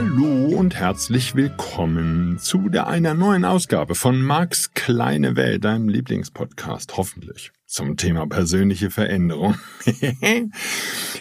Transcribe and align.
Hallo 0.00 0.56
und 0.56 0.76
herzlich 0.76 1.34
willkommen 1.34 2.38
zu 2.38 2.68
der 2.68 2.86
einer 2.86 3.14
neuen 3.14 3.44
Ausgabe 3.44 3.96
von 3.96 4.22
Marks 4.22 4.72
kleine 4.72 5.34
Welt, 5.34 5.64
deinem 5.64 5.88
Lieblingspodcast, 5.88 6.96
hoffentlich 6.96 7.50
zum 7.66 7.96
Thema 7.96 8.28
persönliche 8.28 8.90
Veränderung. 8.90 9.56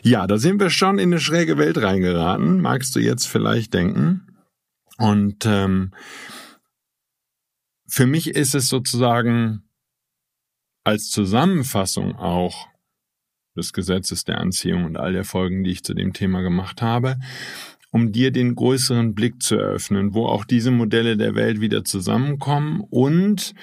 ja, 0.04 0.28
da 0.28 0.38
sind 0.38 0.60
wir 0.60 0.70
schon 0.70 1.00
in 1.00 1.10
eine 1.12 1.20
schräge 1.20 1.58
Welt 1.58 1.82
reingeraten, 1.82 2.62
magst 2.62 2.96
du 2.96 3.00
jetzt 3.00 3.26
vielleicht 3.26 3.74
denken. 3.74 4.28
Und 5.00 5.48
ähm, 5.48 5.92
für 7.88 8.06
mich 8.06 8.28
ist 8.28 8.54
es 8.54 8.70
sozusagen 8.70 9.64
als 10.84 11.10
Zusammenfassung 11.10 12.16
auch 12.16 12.68
des 13.56 13.74
Gesetzes 13.74 14.24
der 14.24 14.38
Anziehung 14.38 14.86
und 14.86 14.98
all 14.98 15.14
der 15.14 15.24
Folgen, 15.24 15.64
die 15.64 15.72
ich 15.72 15.84
zu 15.84 15.96
dem 15.96 16.14
Thema 16.14 16.42
gemacht 16.42 16.84
habe, 16.84 17.18
um 17.92 18.12
dir 18.12 18.32
den 18.32 18.56
größeren 18.56 19.14
Blick 19.14 19.42
zu 19.42 19.56
eröffnen, 19.56 20.14
wo 20.14 20.26
auch 20.26 20.46
diese 20.46 20.72
Modelle 20.72 21.18
der 21.18 21.36
Welt 21.36 21.62
wieder 21.62 21.84
zusammenkommen 21.84 22.82
und 22.90 23.54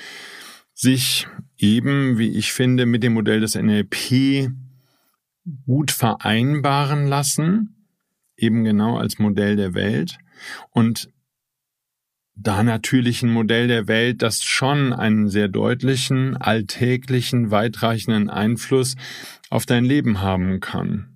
sich 0.73 1.27
eben, 1.57 2.19
wie 2.19 2.37
ich 2.37 2.53
finde, 2.53 2.87
mit 2.87 3.03
dem 3.03 3.15
Modell 3.15 3.41
des 3.41 3.55
NLP 3.55 4.51
gut 5.67 5.91
vereinbaren 5.91 7.07
lassen, 7.07 7.87
eben 8.37 8.65
genau 8.65 8.99
als 8.99 9.19
Modell 9.19 9.57
der 9.57 9.75
Welt. 9.75 10.19
Und 10.71 11.11
da 12.37 12.65
natürlich 12.65 13.23
ein 13.23 13.33
Modell 13.33 13.69
der 13.69 13.87
Welt, 13.87 14.23
das 14.23 14.43
schon 14.43 14.93
einen 14.93 15.29
sehr 15.29 15.49
deutlichen, 15.49 16.37
alltäglichen, 16.37 17.51
weitreichenden 17.51 18.29
Einfluss 18.29 18.97
auf 19.51 19.67
dein 19.67 19.85
Leben 19.85 20.21
haben 20.21 20.59
kann. 20.59 21.14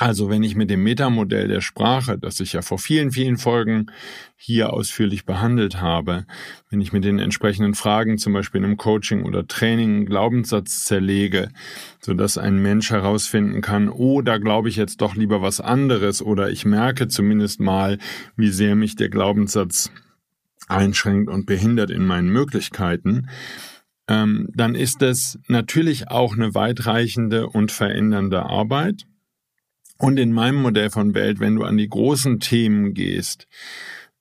Also 0.00 0.30
wenn 0.30 0.42
ich 0.42 0.56
mit 0.56 0.70
dem 0.70 0.82
Metamodell 0.82 1.46
der 1.46 1.60
Sprache, 1.60 2.16
das 2.16 2.40
ich 2.40 2.54
ja 2.54 2.62
vor 2.62 2.78
vielen, 2.78 3.10
vielen 3.10 3.36
Folgen 3.36 3.90
hier 4.34 4.72
ausführlich 4.72 5.26
behandelt 5.26 5.82
habe, 5.82 6.24
wenn 6.70 6.80
ich 6.80 6.94
mit 6.94 7.04
den 7.04 7.18
entsprechenden 7.18 7.74
Fragen 7.74 8.16
zum 8.16 8.32
Beispiel 8.32 8.60
in 8.60 8.64
einem 8.64 8.76
Coaching 8.78 9.24
oder 9.24 9.46
Training 9.46 9.96
einen 9.96 10.06
Glaubenssatz 10.06 10.86
zerlege, 10.86 11.50
so 12.00 12.14
dass 12.14 12.38
ein 12.38 12.62
Mensch 12.62 12.88
herausfinden 12.88 13.60
kann, 13.60 13.90
oh, 13.90 14.22
da 14.22 14.38
glaube 14.38 14.70
ich 14.70 14.76
jetzt 14.76 15.02
doch 15.02 15.16
lieber 15.16 15.42
was 15.42 15.60
anderes 15.60 16.22
oder 16.22 16.48
ich 16.48 16.64
merke 16.64 17.08
zumindest 17.08 17.60
mal, 17.60 17.98
wie 18.36 18.48
sehr 18.48 18.76
mich 18.76 18.96
der 18.96 19.10
Glaubenssatz 19.10 19.90
einschränkt 20.66 21.28
und 21.28 21.44
behindert 21.44 21.90
in 21.90 22.06
meinen 22.06 22.30
Möglichkeiten, 22.30 23.28
ähm, 24.08 24.48
dann 24.54 24.74
ist 24.74 25.02
es 25.02 25.38
natürlich 25.46 26.08
auch 26.08 26.36
eine 26.36 26.54
weitreichende 26.54 27.48
und 27.48 27.70
verändernde 27.70 28.44
Arbeit. 28.44 29.04
Und 30.00 30.18
in 30.18 30.32
meinem 30.32 30.62
Modell 30.62 30.88
von 30.88 31.14
Welt, 31.14 31.40
wenn 31.40 31.56
du 31.56 31.62
an 31.62 31.76
die 31.76 31.88
großen 31.88 32.40
Themen 32.40 32.94
gehst, 32.94 33.46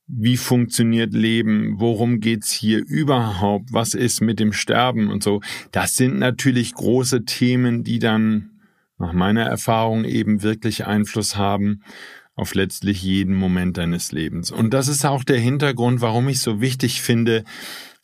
wie 0.08 0.36
funktioniert 0.36 1.14
Leben, 1.14 1.80
worum 1.80 2.20
geht's 2.20 2.52
hier 2.52 2.84
überhaupt, 2.86 3.72
was 3.72 3.94
ist 3.94 4.20
mit 4.20 4.42
dem 4.42 4.52
Sterben 4.52 5.10
und 5.10 5.24
so, 5.24 5.40
das 5.72 5.96
sind 5.96 6.20
natürlich 6.20 6.74
große 6.74 7.24
Themen, 7.24 7.86
die 7.86 8.00
dann 8.00 8.50
nach 8.98 9.14
meiner 9.14 9.44
Erfahrung 9.44 10.04
eben 10.04 10.44
wirklich 10.44 10.86
Einfluss 10.86 11.38
haben 11.38 11.82
auf 12.36 12.56
letztlich 12.56 13.02
jeden 13.02 13.36
Moment 13.36 13.78
deines 13.78 14.12
Lebens. 14.12 14.52
Und 14.52 14.74
das 14.74 14.90
ist 14.90 15.06
auch 15.06 15.24
der 15.24 15.40
Hintergrund, 15.40 16.02
warum 16.02 16.28
ich 16.28 16.42
so 16.42 16.60
wichtig 16.60 17.02
finde, 17.02 17.46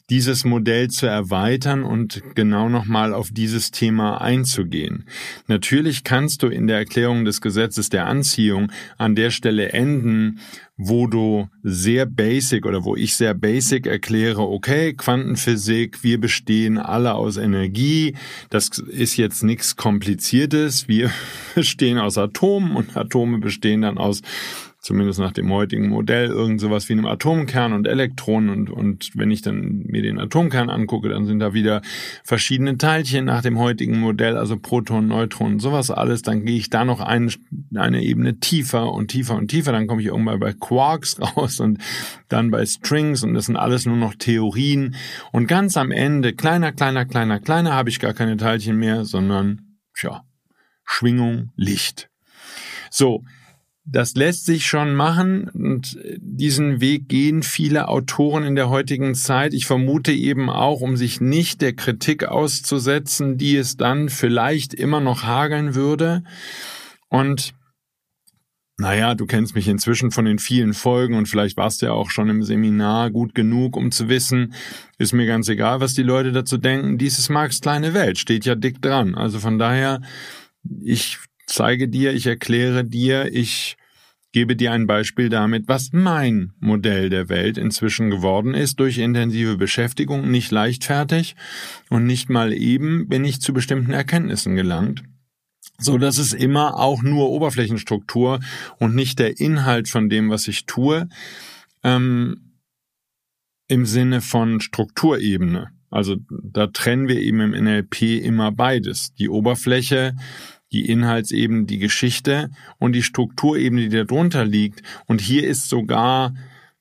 dieses 0.09 0.45
Modell 0.45 0.89
zu 0.89 1.07
erweitern 1.07 1.83
und 1.83 2.21
genau 2.35 2.69
nochmal 2.69 3.13
auf 3.13 3.29
dieses 3.31 3.71
Thema 3.71 4.21
einzugehen. 4.21 5.05
Natürlich 5.47 6.03
kannst 6.03 6.43
du 6.43 6.47
in 6.47 6.67
der 6.67 6.77
Erklärung 6.77 7.25
des 7.25 7.41
Gesetzes 7.41 7.89
der 7.89 8.05
Anziehung 8.05 8.71
an 8.97 9.16
der 9.16 9.31
Stelle 9.31 9.69
enden, 9.69 10.39
wo 10.77 11.07
du 11.07 11.47
sehr 11.63 12.05
basic 12.05 12.66
oder 12.66 12.83
wo 12.83 12.95
ich 12.95 13.16
sehr 13.16 13.33
basic 13.33 13.88
erkläre, 13.88 14.41
okay, 14.41 14.93
Quantenphysik, 14.93 16.03
wir 16.03 16.19
bestehen 16.19 16.77
alle 16.77 17.16
aus 17.16 17.37
Energie, 17.37 18.16
das 18.49 18.69
ist 18.77 19.16
jetzt 19.17 19.43
nichts 19.43 19.75
Kompliziertes, 19.75 20.87
wir 20.87 21.11
bestehen 21.55 21.97
aus 21.97 22.17
Atomen 22.17 22.75
und 22.75 22.95
Atome 22.95 23.39
bestehen 23.39 23.81
dann 23.81 23.97
aus 23.97 24.22
zumindest 24.85 25.19
nach 25.19 25.31
dem 25.31 25.51
heutigen 25.51 25.90
Modell, 25.90 26.28
irgend 26.28 26.62
sowas 26.62 26.88
wie 26.88 26.94
einem 26.94 27.07
Atomkern 27.07 27.73
und 27.73 27.88
Elektronen. 27.88 28.50
Und, 28.50 28.69
und 28.69 29.09
wenn 29.16 29.31
ich 29.31 29.41
dann 29.41 29.84
mir 29.88 30.03
den 30.03 30.19
Atomkern 30.19 30.69
angucke, 30.69 31.09
dann 31.09 31.25
sind 31.25 31.40
da 31.40 31.53
wieder 31.53 31.81
verschiedene 32.23 32.78
Teilchen 32.78 33.25
nach 33.25 33.41
dem 33.41 33.57
heutigen 33.57 34.00
Modell, 34.00 34.38
also 34.38 34.57
Protonen, 34.57 35.07
Neutronen, 35.07 35.59
sowas 35.59 35.90
alles, 35.90 36.22
dann 36.22 36.46
gehe 36.46 36.57
ich 36.57 36.69
da 36.69 36.85
noch 36.85 37.01
ein, 37.01 37.31
eine 37.73 38.03
Ebene 38.03 38.40
tiefer 38.40 38.94
und 38.94 39.07
tiefer 39.07 39.35
und 39.35 39.47
tiefer, 39.47 39.72
dann 39.72 39.88
komme 39.88 40.01
ich 40.01 40.07
irgendwann 40.07 40.40
bei 40.40 40.53
Quarks 40.53 41.19
raus 41.38 41.59
und 41.59 41.79
dann 42.29 42.52
bei 42.52 42.63
Strings. 42.66 43.23
Und 43.23 43.34
das 43.34 43.47
sind 43.47 43.57
alles 43.57 43.88
nur 43.88 43.97
noch 43.97 44.13
Theorien. 44.13 44.96
Und 45.31 45.47
ganz 45.47 45.78
am 45.78 45.90
Ende, 45.90 46.34
kleiner, 46.34 46.72
kleiner, 46.72 47.06
kleiner, 47.06 47.40
kleiner, 47.40 47.73
habe 47.73 47.90
ich 47.90 48.00
gar 48.00 48.13
keine 48.13 48.38
Teilchen 48.38 48.78
mehr, 48.78 49.03
sondern, 49.03 49.79
tja, 49.97 50.22
Schwingung, 50.84 51.52
Licht. 51.56 52.09
So, 52.91 53.23
das 53.88 54.16
lässt 54.16 54.46
sich 54.46 54.66
schon 54.66 54.96
machen 54.96 55.47
und 55.50 55.97
diesen 56.18 56.81
Weg 56.81 57.07
gehen 57.07 57.44
viele 57.44 57.88
Autoren 57.88 58.44
in 58.44 58.56
der 58.56 58.69
heutigen 58.69 59.13
Zeit. 59.13 59.53
Ich 59.53 59.68
vermute 59.68 60.12
eben 60.12 60.50
auch, 60.50 60.81
um 60.81 60.97
sich 60.97 61.22
nicht 61.22 61.62
der 61.62 61.73
Kritik 61.73 62.25
auszusetzen, 62.25 63.38
die 63.38 63.56
es 63.56 63.78
dann 63.78 64.09
vielleicht 64.09 64.73
immer 64.73 65.01
noch 65.01 65.23
hageln 65.23 65.75
würde. 65.75 66.23
Und 67.09 67.53
naja, 68.78 69.13
du 69.13 69.28
kennst 69.28 69.53
mich 69.53 69.68
inzwischen 69.68 70.09
von 70.09 70.25
den 70.25 70.40
vielen 70.40 70.73
Folgen 70.73 71.16
und 71.16 71.28
vielleicht 71.28 71.56
warst 71.56 71.81
du 71.81 71.85
ja 71.85 71.91
auch 71.94 72.09
schon 72.09 72.28
im 72.28 72.44
Seminar 72.44 73.12
gut 73.12 73.35
genug, 73.35 73.78
um 73.78 73.91
zu 73.91 74.09
wissen, 74.09 74.53
ist 74.97 75.13
mir 75.13 75.28
ganz 75.28 75.47
egal, 75.47 75.79
was 75.79 75.94
die 75.94 76.03
Leute 76.03 76.31
dazu 76.31 76.57
denken. 76.57 76.97
Dieses 76.97 77.29
Marx 77.29 77.62
kleine 77.62 77.94
Welt 77.94 78.17
steht 78.17 78.46
ja 78.46 78.56
dick 78.56 78.81
dran. 78.81 79.16
Also 79.16 79.40
von 79.40 79.59
daher, 79.59 80.02
ich 80.81 81.19
zeige 81.45 81.88
dir, 81.88 82.13
ich 82.13 82.28
erkläre 82.28 82.85
dir, 82.85 83.33
ich 83.33 83.78
gebe 84.31 84.56
dir 84.56 84.73
ein 84.73 84.85
Beispiel 84.85 85.29
damit, 85.29 85.67
was 85.67 85.91
mein 85.94 86.51
Modell 86.59 87.09
der 87.09 87.29
Welt 87.29 87.57
inzwischen 87.57 88.09
geworden 88.09 88.53
ist 88.53 88.79
durch 88.79 88.97
intensive 88.97 89.58
Beschäftigung, 89.58 90.29
nicht 90.29 90.52
leichtfertig 90.52 91.35
und 91.90 92.05
nicht 92.05 92.29
mal 92.29 92.52
eben 92.52 93.08
bin 93.08 93.23
ich 93.23 93.40
zu 93.40 93.53
bestimmten 93.53 93.91
Erkenntnissen 93.91 94.55
gelangt 94.55 95.03
so 95.78 95.97
dass 95.97 96.17
es 96.17 96.34
immer 96.34 96.78
auch 96.78 97.03
nur 97.03 97.29
Oberflächenstruktur 97.29 98.40
und 98.79 98.96
nicht 98.96 99.19
der 99.19 99.40
Inhalt 99.40 99.90
von 99.90 100.09
dem, 100.09 100.29
was 100.29 100.47
ich 100.47 100.66
tue, 100.66 101.09
ähm, 101.84 102.55
im 103.67 103.85
Sinne 103.85 104.22
von 104.22 104.61
Strukturebene. 104.61 105.72
Also 105.90 106.17
da 106.29 106.67
trennen 106.67 107.08
wir 107.08 107.19
eben 107.19 107.40
im 107.40 107.52
NLP 107.52 108.02
immer 108.23 108.52
beides. 108.52 109.14
Die 109.16 109.29
Oberfläche 109.29 110.16
die 110.75 110.89
Inhaltsebene, 110.89 111.63
die 111.63 111.79
Geschichte 111.79 112.51
und 112.77 112.91
die 112.91 113.01
Strukturebene, 113.01 113.87
die 113.87 114.05
darunter 114.05 114.43
liegt. 114.43 114.81
Und 115.05 115.22
hier 115.22 115.47
ist 115.47 115.69
sogar 115.69 116.35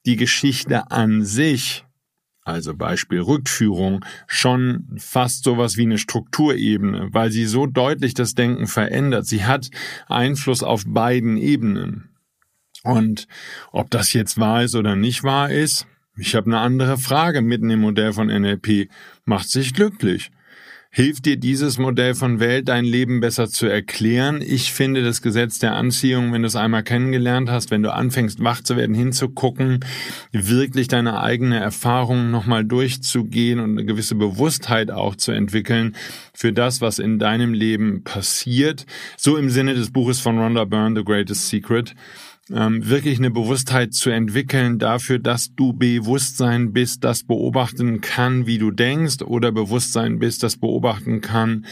die 0.05 0.17
Geschichte 0.17 0.91
an 0.91 1.25
sich, 1.25 1.85
also 2.43 2.75
Beispiel 2.75 3.21
Rückführung, 3.21 4.05
schon 4.27 4.97
fast 4.99 5.45
sowas 5.45 5.77
wie 5.77 5.83
eine 5.83 5.99
Strukturebene, 5.99 7.11
weil 7.13 7.31
sie 7.31 7.47
so 7.47 7.67
deutlich 7.67 8.15
das 8.15 8.35
Denken 8.35 8.67
verändert. 8.67 9.27
Sie 9.27 9.45
hat 9.45 9.71
Einfluss 10.09 10.65
auf 10.65 10.83
beiden 10.87 11.37
Ebenen. 11.37 12.11
Und 12.83 13.29
ob 13.71 13.91
das 13.91 14.13
jetzt 14.13 14.39
wahr 14.39 14.65
ist 14.65 14.75
oder 14.75 14.97
nicht 14.97 15.23
wahr 15.23 15.51
ist, 15.51 15.87
ich 16.17 16.35
habe 16.35 16.47
eine 16.47 16.59
andere 16.59 16.99
Frage 16.99 17.43
mitten 17.43 17.71
im 17.71 17.81
Modell 17.81 18.13
von 18.13 18.27
NLP. 18.27 18.89
Macht 19.25 19.49
sich 19.49 19.73
glücklich. 19.73 20.31
Hilft 20.97 21.27
dir 21.27 21.37
dieses 21.37 21.77
Modell 21.77 22.15
von 22.15 22.39
Welt, 22.39 22.69
dein 22.69 22.85
Leben 22.85 23.19
besser 23.19 23.49
zu 23.49 23.67
erklären? 23.67 24.41
Ich 24.41 24.73
finde 24.73 25.03
das 25.03 25.23
Gesetz 25.23 25.59
der 25.59 25.75
Anziehung, 25.75 26.33
wenn 26.33 26.43
du 26.43 26.47
es 26.47 26.55
einmal 26.55 26.85
kennengelernt 26.85 27.51
hast, 27.51 27.73
wenn 27.73 27.83
du 27.83 27.93
anfängst 27.93 28.45
wach 28.45 28.63
zu 28.63 28.77
werden, 28.77 28.95
hinzugucken, 28.95 29.81
wirklich 30.31 30.87
deine 30.87 31.21
eigene 31.21 31.59
Erfahrung 31.59 32.31
nochmal 32.31 32.65
durchzugehen 32.65 33.59
und 33.59 33.73
eine 33.73 33.85
gewisse 33.85 34.15
Bewusstheit 34.15 34.93
auch 34.93 35.17
zu 35.17 35.33
entwickeln 35.33 35.97
für 36.33 36.53
das, 36.53 36.81
was 36.81 37.01
in 37.01 37.19
deinem 37.19 37.55
Leben 37.55 38.05
passiert. 38.05 38.87
So 39.17 39.37
im 39.37 39.51
Sinne 39.51 39.75
des 39.75 39.91
Buches 39.91 40.21
von 40.21 40.39
Rhonda 40.39 40.65
Byrne, 40.65 41.01
The 41.01 41.05
Greatest 41.05 41.49
Secret 41.49 41.97
ähm, 42.51 42.89
wirklich 42.89 43.19
eine 43.19 43.31
Bewusstheit 43.31 43.95
zu 43.95 44.11
entwickeln 44.11 44.79
dafür, 44.79 45.19
dass 45.19 45.55
du 45.55 45.73
Bewusstsein 45.73 46.73
bist, 46.73 47.05
das 47.05 47.25
beobachten 47.25 48.01
kann, 48.01 48.47
wie 48.47 48.59
du 48.59 48.71
denkst, 48.71 49.23
oder 49.23 49.53
Bewusstsein 49.53 50.19
bist, 50.19 50.43
das 50.43 50.57
beobachten 50.57 51.21
kann, 51.21 51.67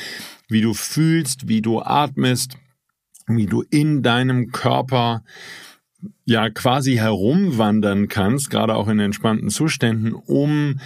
wie 0.48 0.62
du 0.62 0.74
fühlst, 0.74 1.48
wie 1.48 1.60
du 1.60 1.80
atmest, 1.80 2.56
wie 3.26 3.46
du 3.46 3.62
in 3.70 4.02
deinem 4.02 4.50
Körper 4.50 5.22
ja 6.24 6.50
quasi 6.50 6.94
herumwandern 6.94 8.08
kannst, 8.08 8.50
gerade 8.50 8.74
auch 8.74 8.88
in 8.88 8.98
entspannten 8.98 9.50
Zuständen, 9.50 10.12
um 10.12 10.80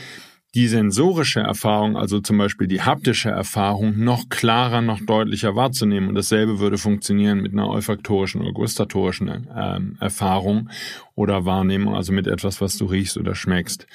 die 0.57 0.69
sensorische 0.69 1.41
Erfahrung, 1.41 1.99
also 1.99 2.19
zum 2.21 2.39
Beispiel 2.39 2.67
die 2.67 2.81
haptische 2.81 3.29
Erfahrung, 3.29 3.99
noch 3.99 4.31
klarer, 4.31 4.81
noch 4.81 5.01
deutlicher 5.03 5.55
wahrzunehmen. 5.55 6.09
Und 6.09 6.15
dasselbe 6.15 6.61
würde 6.61 6.79
funktionieren 6.79 7.43
mit 7.43 7.53
einer 7.53 7.69
olfaktorischen 7.69 8.41
oder 8.41 8.53
gustatorischen 8.53 9.49
ähm, 9.55 9.99
Erfahrung 10.01 10.71
oder 11.15 11.45
Wahrnehmung, 11.45 11.95
also 11.95 12.15
mit 12.15 12.27
etwas, 12.27 12.63
was 12.63 12.79
du 12.79 12.87
riechst 12.87 13.19
oder 13.19 13.35
schmeckst. 13.35 13.87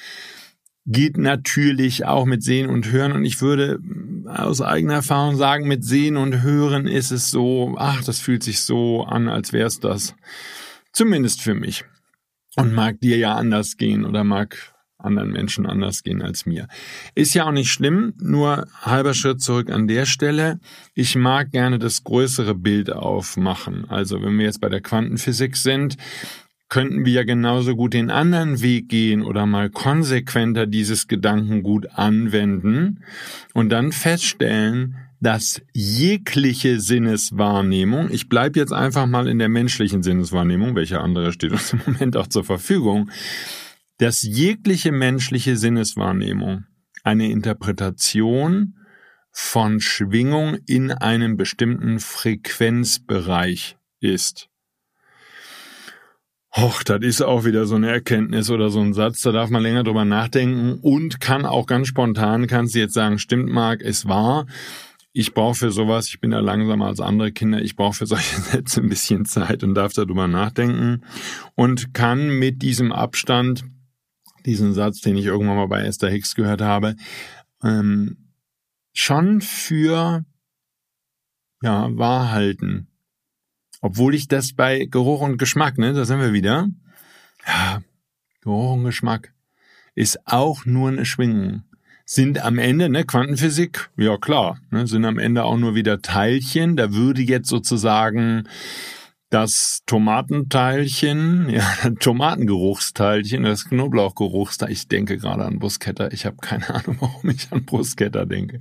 Geht 0.86 1.16
natürlich 1.16 2.06
auch 2.06 2.26
mit 2.26 2.44
Sehen 2.44 2.70
und 2.70 2.92
Hören. 2.92 3.10
Und 3.10 3.24
ich 3.24 3.40
würde 3.40 3.80
aus 4.26 4.60
eigener 4.60 4.94
Erfahrung 4.94 5.34
sagen, 5.34 5.66
mit 5.66 5.84
Sehen 5.84 6.16
und 6.16 6.42
Hören 6.42 6.86
ist 6.86 7.10
es 7.10 7.32
so, 7.32 7.74
ach, 7.76 8.04
das 8.04 8.20
fühlt 8.20 8.44
sich 8.44 8.60
so 8.60 9.02
an, 9.02 9.28
als 9.28 9.52
wäre 9.52 9.66
es 9.66 9.80
das. 9.80 10.14
Zumindest 10.92 11.42
für 11.42 11.54
mich. 11.54 11.84
Und 12.54 12.72
mag 12.72 13.00
dir 13.00 13.16
ja 13.16 13.34
anders 13.34 13.76
gehen 13.78 14.04
oder 14.04 14.22
mag 14.22 14.71
anderen 15.04 15.30
Menschen 15.30 15.66
anders 15.66 16.02
gehen 16.02 16.22
als 16.22 16.46
mir. 16.46 16.68
Ist 17.14 17.34
ja 17.34 17.44
auch 17.44 17.52
nicht 17.52 17.70
schlimm, 17.70 18.14
nur 18.20 18.66
halber 18.80 19.14
Schritt 19.14 19.40
zurück 19.40 19.70
an 19.70 19.88
der 19.88 20.06
Stelle. 20.06 20.60
Ich 20.94 21.16
mag 21.16 21.50
gerne 21.50 21.78
das 21.78 22.04
größere 22.04 22.54
Bild 22.54 22.92
aufmachen. 22.92 23.86
Also 23.88 24.22
wenn 24.22 24.38
wir 24.38 24.46
jetzt 24.46 24.60
bei 24.60 24.68
der 24.68 24.80
Quantenphysik 24.80 25.56
sind, 25.56 25.96
könnten 26.68 27.04
wir 27.04 27.12
ja 27.12 27.22
genauso 27.24 27.76
gut 27.76 27.92
den 27.92 28.10
anderen 28.10 28.62
Weg 28.62 28.88
gehen 28.88 29.22
oder 29.22 29.44
mal 29.44 29.68
konsequenter 29.68 30.66
dieses 30.66 31.06
Gedankengut 31.06 31.86
anwenden 31.98 33.04
und 33.52 33.68
dann 33.68 33.92
feststellen, 33.92 34.96
dass 35.20 35.62
jegliche 35.72 36.80
Sinneswahrnehmung, 36.80 38.10
ich 38.10 38.28
bleibe 38.30 38.58
jetzt 38.58 38.72
einfach 38.72 39.06
mal 39.06 39.28
in 39.28 39.38
der 39.38 39.50
menschlichen 39.50 40.02
Sinneswahrnehmung, 40.02 40.74
welche 40.74 41.00
andere 41.00 41.32
steht 41.32 41.52
uns 41.52 41.74
im 41.74 41.80
Moment 41.86 42.16
auch 42.16 42.26
zur 42.26 42.42
Verfügung, 42.42 43.10
dass 43.98 44.22
jegliche 44.22 44.92
menschliche 44.92 45.56
Sinneswahrnehmung 45.56 46.64
eine 47.04 47.30
Interpretation 47.30 48.74
von 49.30 49.80
Schwingung 49.80 50.58
in 50.66 50.92
einem 50.92 51.36
bestimmten 51.36 52.00
Frequenzbereich 52.00 53.76
ist. 54.00 54.48
Och, 56.54 56.82
das 56.82 57.00
ist 57.00 57.22
auch 57.22 57.46
wieder 57.46 57.64
so 57.64 57.76
eine 57.76 57.90
Erkenntnis 57.90 58.50
oder 58.50 58.68
so 58.68 58.80
ein 58.80 58.92
Satz, 58.92 59.22
da 59.22 59.32
darf 59.32 59.48
man 59.48 59.62
länger 59.62 59.84
drüber 59.84 60.04
nachdenken 60.04 60.74
und 60.82 61.18
kann 61.18 61.46
auch 61.46 61.66
ganz 61.66 61.88
spontan, 61.88 62.46
kannst 62.46 62.74
du 62.74 62.78
jetzt 62.78 62.92
sagen, 62.92 63.18
stimmt 63.18 63.48
Marc, 63.48 63.80
es 63.80 64.06
war. 64.06 64.46
Ich 65.14 65.32
brauche 65.32 65.54
für 65.54 65.70
sowas, 65.70 66.08
ich 66.08 66.20
bin 66.20 66.30
da 66.30 66.40
langsamer 66.40 66.86
als 66.86 67.00
andere 67.00 67.32
Kinder, 67.32 67.62
ich 67.62 67.74
brauche 67.74 67.94
für 67.94 68.06
solche 68.06 68.38
Sätze 68.40 68.80
ein 68.80 68.90
bisschen 68.90 69.24
Zeit 69.24 69.64
und 69.64 69.74
darf 69.74 69.94
darüber 69.94 70.28
nachdenken 70.28 71.02
und 71.54 71.94
kann 71.94 72.38
mit 72.38 72.60
diesem 72.60 72.92
Abstand 72.92 73.64
diesen 74.46 74.74
Satz, 74.74 75.00
den 75.00 75.16
ich 75.16 75.26
irgendwann 75.26 75.56
mal 75.56 75.68
bei 75.68 75.82
Esther 75.82 76.10
Hicks 76.10 76.34
gehört 76.34 76.60
habe, 76.60 76.96
ähm, 77.62 78.16
schon 78.92 79.40
für 79.40 80.24
ja, 81.62 81.88
wahr 81.96 82.30
halten. 82.32 82.88
Obwohl 83.80 84.14
ich 84.14 84.28
das 84.28 84.52
bei 84.52 84.86
Geruch 84.86 85.20
und 85.22 85.38
Geschmack, 85.38 85.78
ne, 85.78 85.92
da 85.92 86.04
sind 86.04 86.20
wir 86.20 86.32
wieder. 86.32 86.68
Ja, 87.46 87.82
Geruch 88.40 88.74
und 88.74 88.84
Geschmack 88.84 89.32
ist 89.94 90.26
auch 90.26 90.64
nur 90.64 90.90
eine 90.90 91.04
Schwingung. 91.04 91.64
Sind 92.04 92.44
am 92.44 92.58
Ende, 92.58 92.88
ne, 92.88 93.04
Quantenphysik, 93.04 93.90
ja 93.96 94.16
klar, 94.18 94.60
ne, 94.70 94.86
sind 94.86 95.04
am 95.04 95.18
Ende 95.18 95.44
auch 95.44 95.56
nur 95.56 95.74
wieder 95.74 96.02
Teilchen. 96.02 96.76
Da 96.76 96.92
würde 96.92 97.22
jetzt 97.22 97.48
sozusagen 97.48 98.48
das 99.32 99.82
Tomatenteilchen, 99.86 101.48
ja, 101.50 101.64
Tomatengeruchsteilchen, 101.98 103.44
das 103.44 103.64
Knoblauchgeruchsteilchen. 103.64 104.72
Ich 104.72 104.88
denke 104.88 105.16
gerade 105.16 105.44
an 105.44 105.58
Bruschetta. 105.58 106.08
Ich 106.12 106.26
habe 106.26 106.36
keine 106.36 106.68
Ahnung, 106.74 106.98
warum 107.00 107.30
ich 107.30 107.50
an 107.50 107.64
Bruschetta 107.64 108.26
denke. 108.26 108.60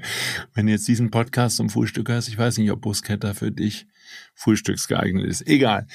Wenn 0.54 0.68
du 0.68 0.72
jetzt 0.72 0.88
diesen 0.88 1.12
Podcast 1.12 1.58
zum 1.58 1.70
Frühstück 1.70 2.10
hast, 2.10 2.30
ich 2.30 2.38
weiß 2.38 2.58
nicht, 2.58 2.72
ob 2.72 2.82
Bruschetta 2.82 3.34
für 3.34 3.52
dich 3.52 3.86
frühstücksgeeignet 4.34 5.26
ist. 5.26 5.46
Egal. 5.46 5.88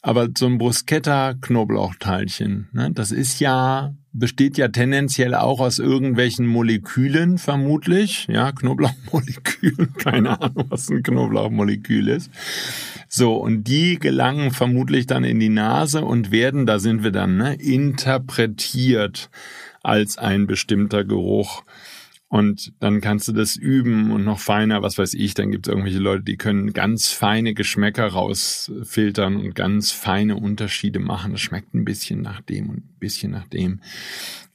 Aber 0.00 0.28
so 0.36 0.46
ein 0.46 0.58
Bruschetta-Knoblauchteilchen, 0.58 2.70
ne, 2.72 2.90
das 2.92 3.12
ist 3.12 3.38
ja, 3.38 3.94
besteht 4.12 4.58
ja 4.58 4.68
tendenziell 4.68 5.34
auch 5.34 5.60
aus 5.60 5.78
irgendwelchen 5.78 6.46
Molekülen, 6.46 7.38
vermutlich. 7.38 8.26
Ja, 8.28 8.52
Knoblauchmolekülen. 8.52 9.94
Keine 9.98 10.40
Ahnung, 10.40 10.66
was 10.68 10.90
ein 10.90 11.02
Knoblauchmolekül 11.02 12.08
ist. 12.08 12.30
So, 13.08 13.34
und 13.34 13.64
die 13.64 13.98
gelangen 13.98 14.50
vermutlich 14.50 15.06
dann 15.06 15.24
in 15.24 15.40
die 15.40 15.48
Nase 15.48 16.04
und 16.04 16.30
werden, 16.30 16.66
da 16.66 16.78
sind 16.78 17.04
wir 17.04 17.10
dann, 17.10 17.36
ne, 17.36 17.54
interpretiert 17.54 19.30
als 19.82 20.18
ein 20.18 20.46
bestimmter 20.46 21.04
Geruch. 21.04 21.62
Und 22.32 22.72
dann 22.80 23.02
kannst 23.02 23.28
du 23.28 23.32
das 23.32 23.56
üben 23.56 24.10
und 24.10 24.24
noch 24.24 24.38
feiner, 24.38 24.80
was 24.80 24.96
weiß 24.96 25.12
ich, 25.12 25.34
dann 25.34 25.50
gibt 25.50 25.66
es 25.66 25.70
irgendwelche 25.70 25.98
Leute, 25.98 26.22
die 26.22 26.38
können 26.38 26.72
ganz 26.72 27.08
feine 27.08 27.52
Geschmäcker 27.52 28.06
rausfiltern 28.06 29.36
und 29.36 29.54
ganz 29.54 29.92
feine 29.92 30.36
Unterschiede 30.36 30.98
machen. 30.98 31.32
Das 31.32 31.42
schmeckt 31.42 31.74
ein 31.74 31.84
bisschen 31.84 32.22
nach 32.22 32.40
dem 32.40 32.70
und 32.70 32.76
ein 32.78 32.96
bisschen 32.98 33.32
nach 33.32 33.46
dem. 33.48 33.82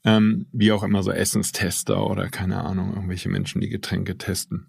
Ähm, 0.04 0.48
wie 0.52 0.72
auch 0.72 0.82
immer 0.82 1.04
so 1.04 1.12
Essenstester 1.12 2.10
oder 2.10 2.30
keine 2.30 2.64
Ahnung, 2.64 2.96
irgendwelche 2.96 3.30
Menschen, 3.30 3.62
die 3.62 3.70
Getränke 3.70 4.18
testen. 4.18 4.66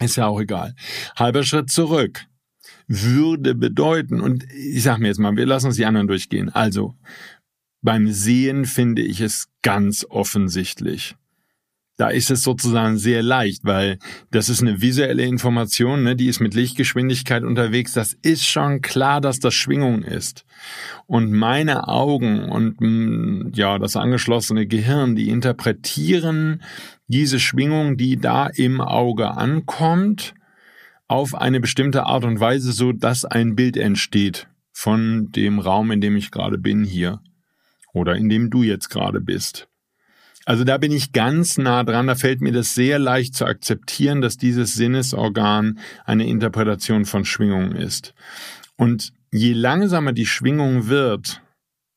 Ist 0.00 0.16
ja 0.16 0.26
auch 0.26 0.40
egal. 0.40 0.74
Halber 1.14 1.44
Schritt 1.44 1.70
zurück 1.70 2.26
würde 2.88 3.54
bedeuten. 3.54 4.20
Und 4.20 4.44
ich 4.50 4.82
sag 4.82 4.98
mir 4.98 5.06
jetzt 5.06 5.20
mal, 5.20 5.36
wir 5.36 5.46
lassen 5.46 5.66
uns 5.66 5.76
die 5.76 5.86
anderen 5.86 6.08
durchgehen. 6.08 6.48
Also, 6.48 6.96
beim 7.80 8.10
Sehen 8.10 8.64
finde 8.64 9.02
ich 9.02 9.20
es 9.20 9.46
ganz 9.62 10.04
offensichtlich. 10.10 11.14
Da 11.96 12.08
ist 12.08 12.30
es 12.32 12.42
sozusagen 12.42 12.98
sehr 12.98 13.22
leicht, 13.22 13.64
weil 13.64 13.98
das 14.32 14.48
ist 14.48 14.62
eine 14.62 14.80
visuelle 14.80 15.24
Information, 15.24 16.02
ne, 16.02 16.16
die 16.16 16.26
ist 16.26 16.40
mit 16.40 16.54
Lichtgeschwindigkeit 16.54 17.44
unterwegs. 17.44 17.92
Das 17.92 18.14
ist 18.14 18.44
schon 18.44 18.80
klar, 18.80 19.20
dass 19.20 19.38
das 19.38 19.54
Schwingung 19.54 20.02
ist. 20.02 20.44
Und 21.06 21.30
meine 21.30 21.86
Augen 21.86 22.48
und 22.48 22.80
mm, 22.80 23.52
ja, 23.54 23.78
das 23.78 23.94
angeschlossene 23.94 24.66
Gehirn, 24.66 25.14
die 25.14 25.28
interpretieren 25.28 26.62
diese 27.06 27.38
Schwingung, 27.38 27.96
die 27.96 28.16
da 28.16 28.46
im 28.46 28.80
Auge 28.80 29.30
ankommt, 29.30 30.34
auf 31.06 31.34
eine 31.34 31.60
bestimmte 31.60 32.06
Art 32.06 32.24
und 32.24 32.40
Weise, 32.40 32.72
so 32.72 32.92
dass 32.92 33.24
ein 33.24 33.54
Bild 33.54 33.76
entsteht 33.76 34.48
von 34.72 35.30
dem 35.30 35.60
Raum, 35.60 35.92
in 35.92 36.00
dem 36.00 36.16
ich 36.16 36.32
gerade 36.32 36.58
bin 36.58 36.82
hier 36.82 37.20
oder 37.92 38.16
in 38.16 38.28
dem 38.28 38.50
du 38.50 38.64
jetzt 38.64 38.88
gerade 38.88 39.20
bist. 39.20 39.68
Also 40.44 40.64
da 40.64 40.78
bin 40.78 40.92
ich 40.92 41.12
ganz 41.12 41.58
nah 41.58 41.84
dran, 41.84 42.06
da 42.06 42.14
fällt 42.14 42.40
mir 42.40 42.52
das 42.52 42.74
sehr 42.74 42.98
leicht 42.98 43.34
zu 43.34 43.46
akzeptieren, 43.46 44.20
dass 44.20 44.36
dieses 44.36 44.74
Sinnesorgan 44.74 45.78
eine 46.04 46.26
Interpretation 46.26 47.06
von 47.06 47.24
Schwingungen 47.24 47.72
ist. 47.72 48.14
Und 48.76 49.12
je 49.32 49.52
langsamer 49.52 50.12
die 50.12 50.26
Schwingung 50.26 50.88
wird, 50.88 51.40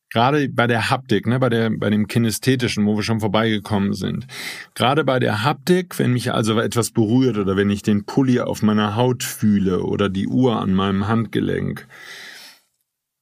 Gerade 0.10 0.48
bei 0.48 0.68
der 0.68 0.90
Haptik, 0.90 1.28
ne, 1.28 1.38
bei, 1.38 1.50
der, 1.50 1.70
bei 1.70 1.90
dem 1.90 2.08
Kinästhetischen, 2.08 2.86
wo 2.86 2.96
wir 2.96 3.04
schon 3.04 3.20
vorbeigekommen 3.20 3.94
sind. 3.94 4.26
Gerade 4.74 5.04
bei 5.04 5.20
der 5.20 5.44
Haptik, 5.44 6.00
wenn 6.00 6.14
mich 6.14 6.34
also 6.34 6.58
etwas 6.60 6.92
berührt 6.92 7.38
oder 7.38 7.58
wenn 7.58 7.70
ich 7.70 7.82
den 7.82 8.06
Pulli 8.06 8.40
auf 8.40 8.62
meiner 8.62 8.96
Haut 8.96 9.24
fühle 9.24 9.84
oder 9.84 10.08
die 10.08 10.28
Uhr 10.28 10.62
an 10.62 10.74
meinem 10.74 11.10
Handgelenk, 11.10 11.88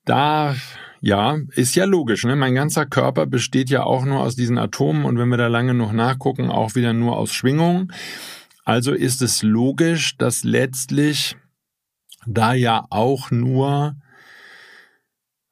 da, 0.05 0.55
ja, 1.05 1.38
ist 1.51 1.75
ja 1.75 1.85
logisch, 1.85 2.24
ne? 2.24 2.35
Mein 2.35 2.55
ganzer 2.55 2.88
Körper 2.88 3.27
besteht 3.27 3.69
ja 3.69 3.83
auch 3.83 4.05
nur 4.05 4.21
aus 4.21 4.35
diesen 4.35 4.57
Atomen 4.57 5.05
und 5.05 5.19
wenn 5.19 5.29
wir 5.29 5.38
da 5.38 5.45
lange 5.45 5.75
noch 5.75 5.91
nachgucken, 5.91 6.50
auch 6.50 6.74
wieder 6.74 6.93
nur 6.93 7.15
aus 7.15 7.31
Schwingungen. 7.31 7.93
Also 8.63 8.91
ist 8.91 9.21
es 9.21 9.43
logisch, 9.43 10.17
dass 10.17 10.43
letztlich 10.43 11.38
da 12.25 12.55
ja 12.55 12.88
auch 12.89 13.29
nur 13.29 13.95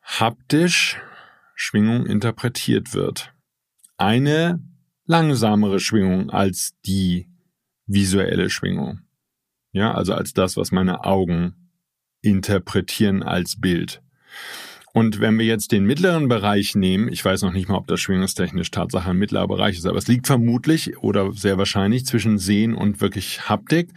haptisch 0.02 1.00
Schwingung 1.54 2.08
interpretiert 2.08 2.96
wird. 2.96 3.32
Eine 3.98 4.60
langsamere 5.06 5.80
Schwingung 5.80 6.32
als 6.32 6.74
die, 6.84 7.30
visuelle 7.86 8.50
Schwingung. 8.50 9.02
Ja, 9.72 9.94
also 9.94 10.16
als 10.16 10.34
das, 10.34 10.58
was 10.58 10.72
meine 10.72 11.04
Augen 11.04 11.70
interpretieren 12.22 13.22
als 13.22 13.62
Bild. 13.62 14.02
Und 14.96 15.20
wenn 15.20 15.40
wir 15.40 15.46
jetzt 15.46 15.72
den 15.72 15.86
mittleren 15.86 16.28
Bereich 16.28 16.76
nehmen, 16.76 17.08
ich 17.08 17.26
weiß 17.26 17.42
noch 17.42 17.52
nicht 17.52 17.68
mal, 17.68 17.78
ob 17.78 17.88
das 17.88 18.00
schwingungstechnisch 18.00 18.70
Tatsache 18.70 19.10
ein 19.10 19.18
mittlerer 19.18 19.48
Bereich 19.48 19.76
ist, 19.76 19.88
aber 19.88 19.98
es 19.98 20.08
liegt 20.08 20.28
vermutlich 20.28 21.00
oder 21.00 21.34
sehr 21.34 21.58
wahrscheinlich 21.58 22.06
zwischen 22.06 22.38
Sehen 22.38 22.76
und 22.76 23.02
wirklich 23.02 23.50
Haptik. 23.50 23.90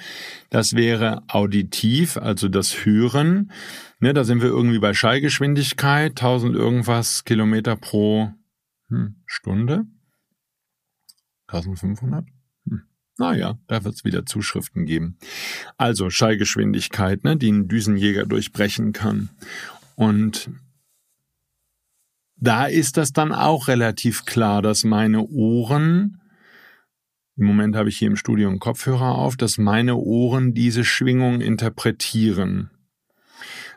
Das 0.49 0.75
wäre 0.75 1.23
auditiv, 1.29 2.17
also 2.17 2.49
das 2.49 2.87
Hören. 2.87 3.53
Ne, 4.01 4.15
da 4.15 4.25
sind 4.25 4.41
wir 4.41 4.49
irgendwie 4.49 4.79
bei 4.79 4.95
Schallgeschwindigkeit, 4.95 6.13
1000 6.13 6.57
irgendwas 6.57 7.25
Kilometer 7.25 7.77
pro 7.77 8.33
hm, 8.89 9.17
Stunde. 9.27 9.85
1500? 11.49 12.25
Hm. 12.71 12.83
Naja, 13.19 13.59
da 13.67 13.85
wird 13.85 13.97
es 13.97 14.05
wieder 14.05 14.25
Zuschriften 14.25 14.87
geben. 14.87 15.19
Also 15.77 16.09
Schallgeschwindigkeit, 16.09 17.23
ne, 17.23 17.37
die 17.37 17.53
ein 17.53 17.69
Düsenjäger 17.69 18.25
durchbrechen 18.25 18.95
kann. 18.95 19.29
Und 19.95 20.49
da 22.37 22.67
ist 22.67 22.97
das 22.97 23.13
dann 23.13 23.33
auch 23.33 23.69
relativ 23.69 24.25
klar, 24.25 24.63
dass 24.63 24.85
meine 24.85 25.27
Ohren, 25.27 26.21
im 27.37 27.47
Moment 27.47 27.77
habe 27.77 27.89
ich 27.89 27.99
hier 27.99 28.09
im 28.09 28.17
Studio 28.17 28.49
einen 28.49 28.59
Kopfhörer 28.59 29.17
auf, 29.17 29.37
dass 29.37 29.59
meine 29.59 29.97
Ohren 29.97 30.55
diese 30.55 30.85
Schwingung 30.85 31.41
interpretieren. 31.41 32.71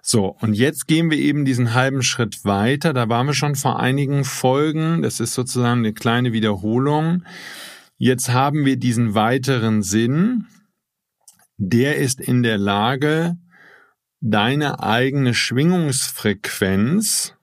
So, 0.01 0.37
und 0.39 0.53
jetzt 0.53 0.87
gehen 0.87 1.11
wir 1.11 1.17
eben 1.17 1.45
diesen 1.45 1.73
halben 1.73 2.03
Schritt 2.03 2.45
weiter. 2.45 2.93
Da 2.93 3.09
waren 3.09 3.27
wir 3.27 3.33
schon 3.33 3.55
vor 3.55 3.79
einigen 3.79 4.23
Folgen. 4.23 5.01
Das 5.01 5.19
ist 5.19 5.33
sozusagen 5.33 5.79
eine 5.79 5.93
kleine 5.93 6.31
Wiederholung. 6.31 7.23
Jetzt 7.97 8.29
haben 8.29 8.65
wir 8.65 8.77
diesen 8.77 9.13
weiteren 9.13 9.83
Sinn. 9.83 10.45
Der 11.57 11.97
ist 11.97 12.21
in 12.21 12.43
der 12.43 12.57
Lage, 12.57 13.35
deine 14.21 14.81
eigene 14.81 15.33
Schwingungsfrequenz 15.33 17.35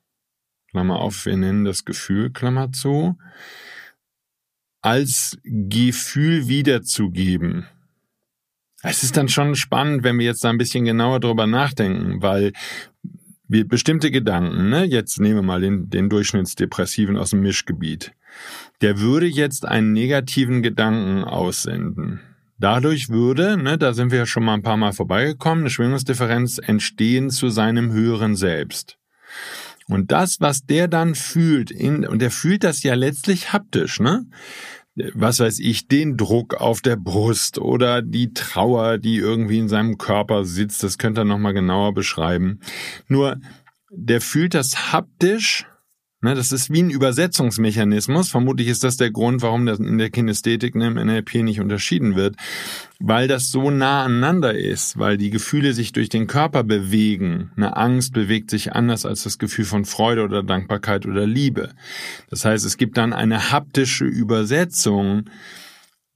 Klammer 0.77 1.01
auf, 1.01 1.25
wir 1.25 1.39
nennen 1.39 1.65
das 1.65 1.87
Gefühl, 1.87 2.31
Klammer 2.31 2.71
zu, 2.71 3.17
als 4.83 5.39
Gefühl 5.43 6.49
wiederzugeben. 6.49 7.67
Es 8.83 9.03
ist 9.03 9.17
dann 9.17 9.31
schon 9.31 9.55
spannend, 9.55 10.05
wenn 10.05 10.19
wir 10.19 10.27
jetzt 10.27 10.45
da 10.45 10.51
ein 10.51 10.59
bisschen 10.59 10.85
genauer 10.85 11.21
drüber 11.21 11.47
nachdenken, 11.47 12.21
weil 12.21 12.53
wir 13.49 13.67
bestimmte 13.67 14.11
Gedanken, 14.11 14.69
ne, 14.69 14.85
jetzt 14.85 15.19
nehmen 15.19 15.37
wir 15.37 15.43
mal 15.43 15.63
den, 15.63 15.89
den 15.89 16.11
Durchschnittsdepressiven 16.11 17.17
aus 17.17 17.31
dem 17.31 17.41
Mischgebiet, 17.41 18.13
der 18.83 19.01
würde 19.01 19.25
jetzt 19.25 19.65
einen 19.65 19.95
negativen 19.95 20.63
Gedanken 20.63 21.25
aussenden. 21.25 22.21
Dadurch 22.59 23.09
würde, 23.09 23.57
ne, 23.57 23.79
da 23.79 23.95
sind 23.95 24.11
wir 24.11 24.19
ja 24.19 24.27
schon 24.27 24.45
mal 24.45 24.53
ein 24.53 24.63
paar 24.63 24.77
Mal 24.77 24.93
vorbeigekommen, 24.93 25.61
eine 25.61 25.71
Schwingungsdifferenz 25.71 26.59
entstehen 26.59 27.31
zu 27.31 27.49
seinem 27.49 27.93
höheren 27.93 28.37
Selbst. 28.37 28.99
Und 29.89 30.11
das, 30.11 30.41
was 30.41 30.65
der 30.65 30.89
dann 30.89 31.15
fühlt, 31.15 31.71
in, 31.71 32.07
und 32.07 32.21
der 32.21 32.31
fühlt 32.31 32.65
das 32.65 32.83
ja 32.83 32.95
letztlich 32.95 33.53
haptisch, 33.53 34.01
ne? 34.01 34.27
Was 35.15 35.41
weiß 35.41 35.59
ich, 35.59 35.89
den 35.89 36.17
Druck 36.17 36.55
auf 36.55 36.81
der 36.81 36.97
Brust 36.97 37.59
oder 37.59 38.01
die 38.01 38.33
Trauer, 38.33 38.97
die 38.97 39.17
irgendwie 39.17 39.59
in 39.59 39.69
seinem 39.69 39.99
Körper 39.99 40.47
sitzt, 40.47 40.83
das 40.83 40.97
könnte 40.97 41.21
er 41.21 41.25
nochmal 41.27 41.53
genauer 41.53 41.93
beschreiben. 41.93 42.61
Nur, 43.07 43.39
der 43.91 44.23
fühlt 44.23 44.55
das 44.55 44.93
haptisch 44.93 45.67
Ne, 46.27 46.35
das 46.35 46.51
ist 46.51 46.73
wie 46.73 46.83
ein 46.83 46.91
Übersetzungsmechanismus. 46.91 48.31
Vermutlich 48.31 48.67
ist 48.67 48.83
das 48.83 48.97
der 48.97 49.13
Grund, 49.13 49.43
warum 49.43 49.65
das 49.65 49.79
in 49.79 49.97
der 49.97 50.11
Kinästhetik 50.11 50.75
ne, 50.75 50.89
im 50.89 50.95
NLP 50.95 51.45
nicht 51.45 51.61
unterschieden 51.61 52.17
wird, 52.17 52.35
weil 52.99 53.29
das 53.29 53.53
so 53.53 53.71
nah 53.71 54.03
aneinander 54.03 54.53
ist, 54.53 54.99
weil 54.99 55.19
die 55.19 55.31
Gefühle 55.31 55.73
sich 55.73 55.93
durch 55.93 56.09
den 56.09 56.27
Körper 56.27 56.65
bewegen. 56.65 57.53
Eine 57.57 57.77
Angst 57.77 58.13
bewegt 58.13 58.51
sich 58.51 58.73
anders 58.73 59.07
als 59.07 59.23
das 59.23 59.39
Gefühl 59.39 59.67
von 59.67 59.85
Freude 59.85 60.25
oder 60.25 60.43
Dankbarkeit 60.43 61.07
oder 61.07 61.29
Liebe. 61.29 61.75
Das 62.29 62.45
heißt, 62.45 62.67
es 62.67 62.77
gibt 62.77 62.97
dann 62.97 63.13
eine 63.13 63.53
haptische 63.53 64.07
Übersetzung 64.07 65.31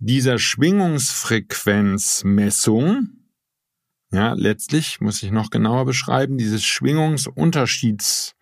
dieser 0.00 0.40
Schwingungsfrequenzmessung. 0.40 3.10
Ja, 4.10 4.32
letztlich 4.32 5.00
muss 5.00 5.22
ich 5.22 5.30
noch 5.30 5.50
genauer 5.50 5.84
beschreiben, 5.84 6.36
dieses 6.36 6.64
Schwingungsunterschieds 6.64 8.34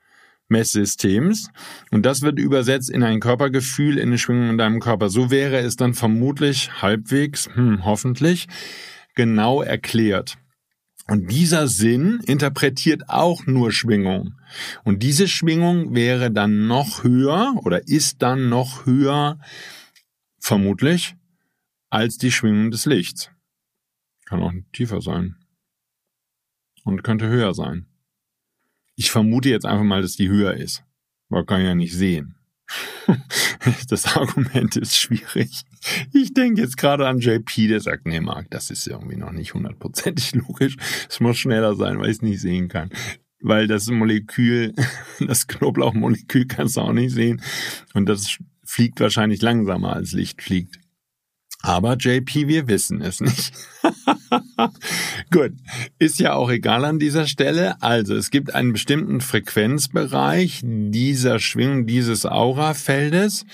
Messsystems. 0.48 1.50
Und 1.90 2.04
das 2.04 2.22
wird 2.22 2.38
übersetzt 2.38 2.90
in 2.90 3.02
ein 3.02 3.20
Körpergefühl, 3.20 3.98
in 3.98 4.08
eine 4.08 4.18
Schwingung 4.18 4.50
in 4.50 4.58
deinem 4.58 4.80
Körper. 4.80 5.08
So 5.08 5.30
wäre 5.30 5.58
es 5.58 5.76
dann 5.76 5.94
vermutlich 5.94 6.82
halbwegs, 6.82 7.48
hm, 7.54 7.84
hoffentlich, 7.84 8.48
genau 9.14 9.62
erklärt. 9.62 10.38
Und 11.06 11.30
dieser 11.30 11.68
Sinn 11.68 12.20
interpretiert 12.26 13.08
auch 13.08 13.46
nur 13.46 13.72
Schwingung. 13.72 14.34
Und 14.84 15.02
diese 15.02 15.26
Schwingung 15.26 15.94
wäre 15.94 16.30
dann 16.30 16.66
noch 16.66 17.02
höher 17.02 17.54
oder 17.64 17.88
ist 17.88 18.20
dann 18.20 18.50
noch 18.50 18.84
höher, 18.84 19.40
vermutlich, 20.38 21.16
als 21.90 22.18
die 22.18 22.30
Schwingung 22.30 22.70
des 22.70 22.84
Lichts. 22.84 23.30
Kann 24.26 24.42
auch 24.42 24.52
tiefer 24.72 25.00
sein. 25.00 25.36
Und 26.84 27.02
könnte 27.02 27.26
höher 27.26 27.54
sein. 27.54 27.87
Ich 28.98 29.12
vermute 29.12 29.48
jetzt 29.48 29.64
einfach 29.64 29.84
mal, 29.84 30.02
dass 30.02 30.16
die 30.16 30.28
höher 30.28 30.54
ist. 30.54 30.82
Man 31.28 31.46
kann 31.46 31.64
ja 31.64 31.76
nicht 31.76 31.94
sehen. 31.94 32.34
das 33.88 34.16
Argument 34.16 34.74
ist 34.74 34.98
schwierig. 34.98 35.62
Ich 36.12 36.34
denke 36.34 36.60
jetzt 36.60 36.76
gerade 36.76 37.06
an 37.06 37.20
JP, 37.20 37.68
der 37.68 37.80
sagt, 37.80 38.06
nee, 38.06 38.20
Marc, 38.20 38.50
das 38.50 38.70
ist 38.70 38.88
irgendwie 38.88 39.14
noch 39.14 39.30
nicht 39.30 39.54
hundertprozentig 39.54 40.34
logisch. 40.34 40.76
Es 41.08 41.20
muss 41.20 41.38
schneller 41.38 41.76
sein, 41.76 42.00
weil 42.00 42.06
ich 42.06 42.16
es 42.16 42.22
nicht 42.22 42.40
sehen 42.40 42.68
kann. 42.68 42.90
Weil 43.40 43.68
das 43.68 43.86
Molekül, 43.86 44.74
das 45.20 45.46
Knoblauchmolekül 45.46 46.48
kannst 46.48 46.76
du 46.76 46.80
auch 46.80 46.92
nicht 46.92 47.14
sehen. 47.14 47.40
Und 47.94 48.06
das 48.06 48.38
fliegt 48.64 48.98
wahrscheinlich 48.98 49.42
langsamer 49.42 49.92
als 49.92 50.10
Licht 50.10 50.42
fliegt. 50.42 50.80
Aber 51.62 51.96
JP, 51.96 52.46
wir 52.46 52.68
wissen 52.68 53.00
es 53.00 53.20
nicht. 53.20 53.52
Gut, 55.32 55.52
ist 55.98 56.20
ja 56.20 56.34
auch 56.34 56.50
egal 56.50 56.84
an 56.84 57.00
dieser 57.00 57.26
Stelle. 57.26 57.80
Also 57.82 58.14
es 58.14 58.30
gibt 58.30 58.54
einen 58.54 58.72
bestimmten 58.72 59.20
Frequenzbereich 59.20 60.60
dieser 60.62 61.40
Schwingung 61.40 61.86
dieses 61.86 62.26
Aurafeldes. 62.26 63.44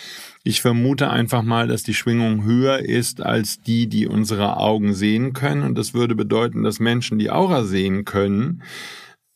Ich 0.42 0.60
vermute 0.60 1.08
einfach 1.08 1.42
mal, 1.42 1.66
dass 1.66 1.82
die 1.82 1.94
Schwingung 1.94 2.44
höher 2.44 2.80
ist 2.80 3.22
als 3.22 3.62
die, 3.62 3.86
die 3.86 4.06
unsere 4.06 4.58
Augen 4.58 4.92
sehen 4.92 5.32
können. 5.32 5.62
Und 5.62 5.78
das 5.78 5.94
würde 5.94 6.14
bedeuten, 6.14 6.62
dass 6.62 6.80
Menschen, 6.80 7.18
die 7.18 7.30
Aura 7.30 7.64
sehen 7.64 8.04
können, 8.04 8.62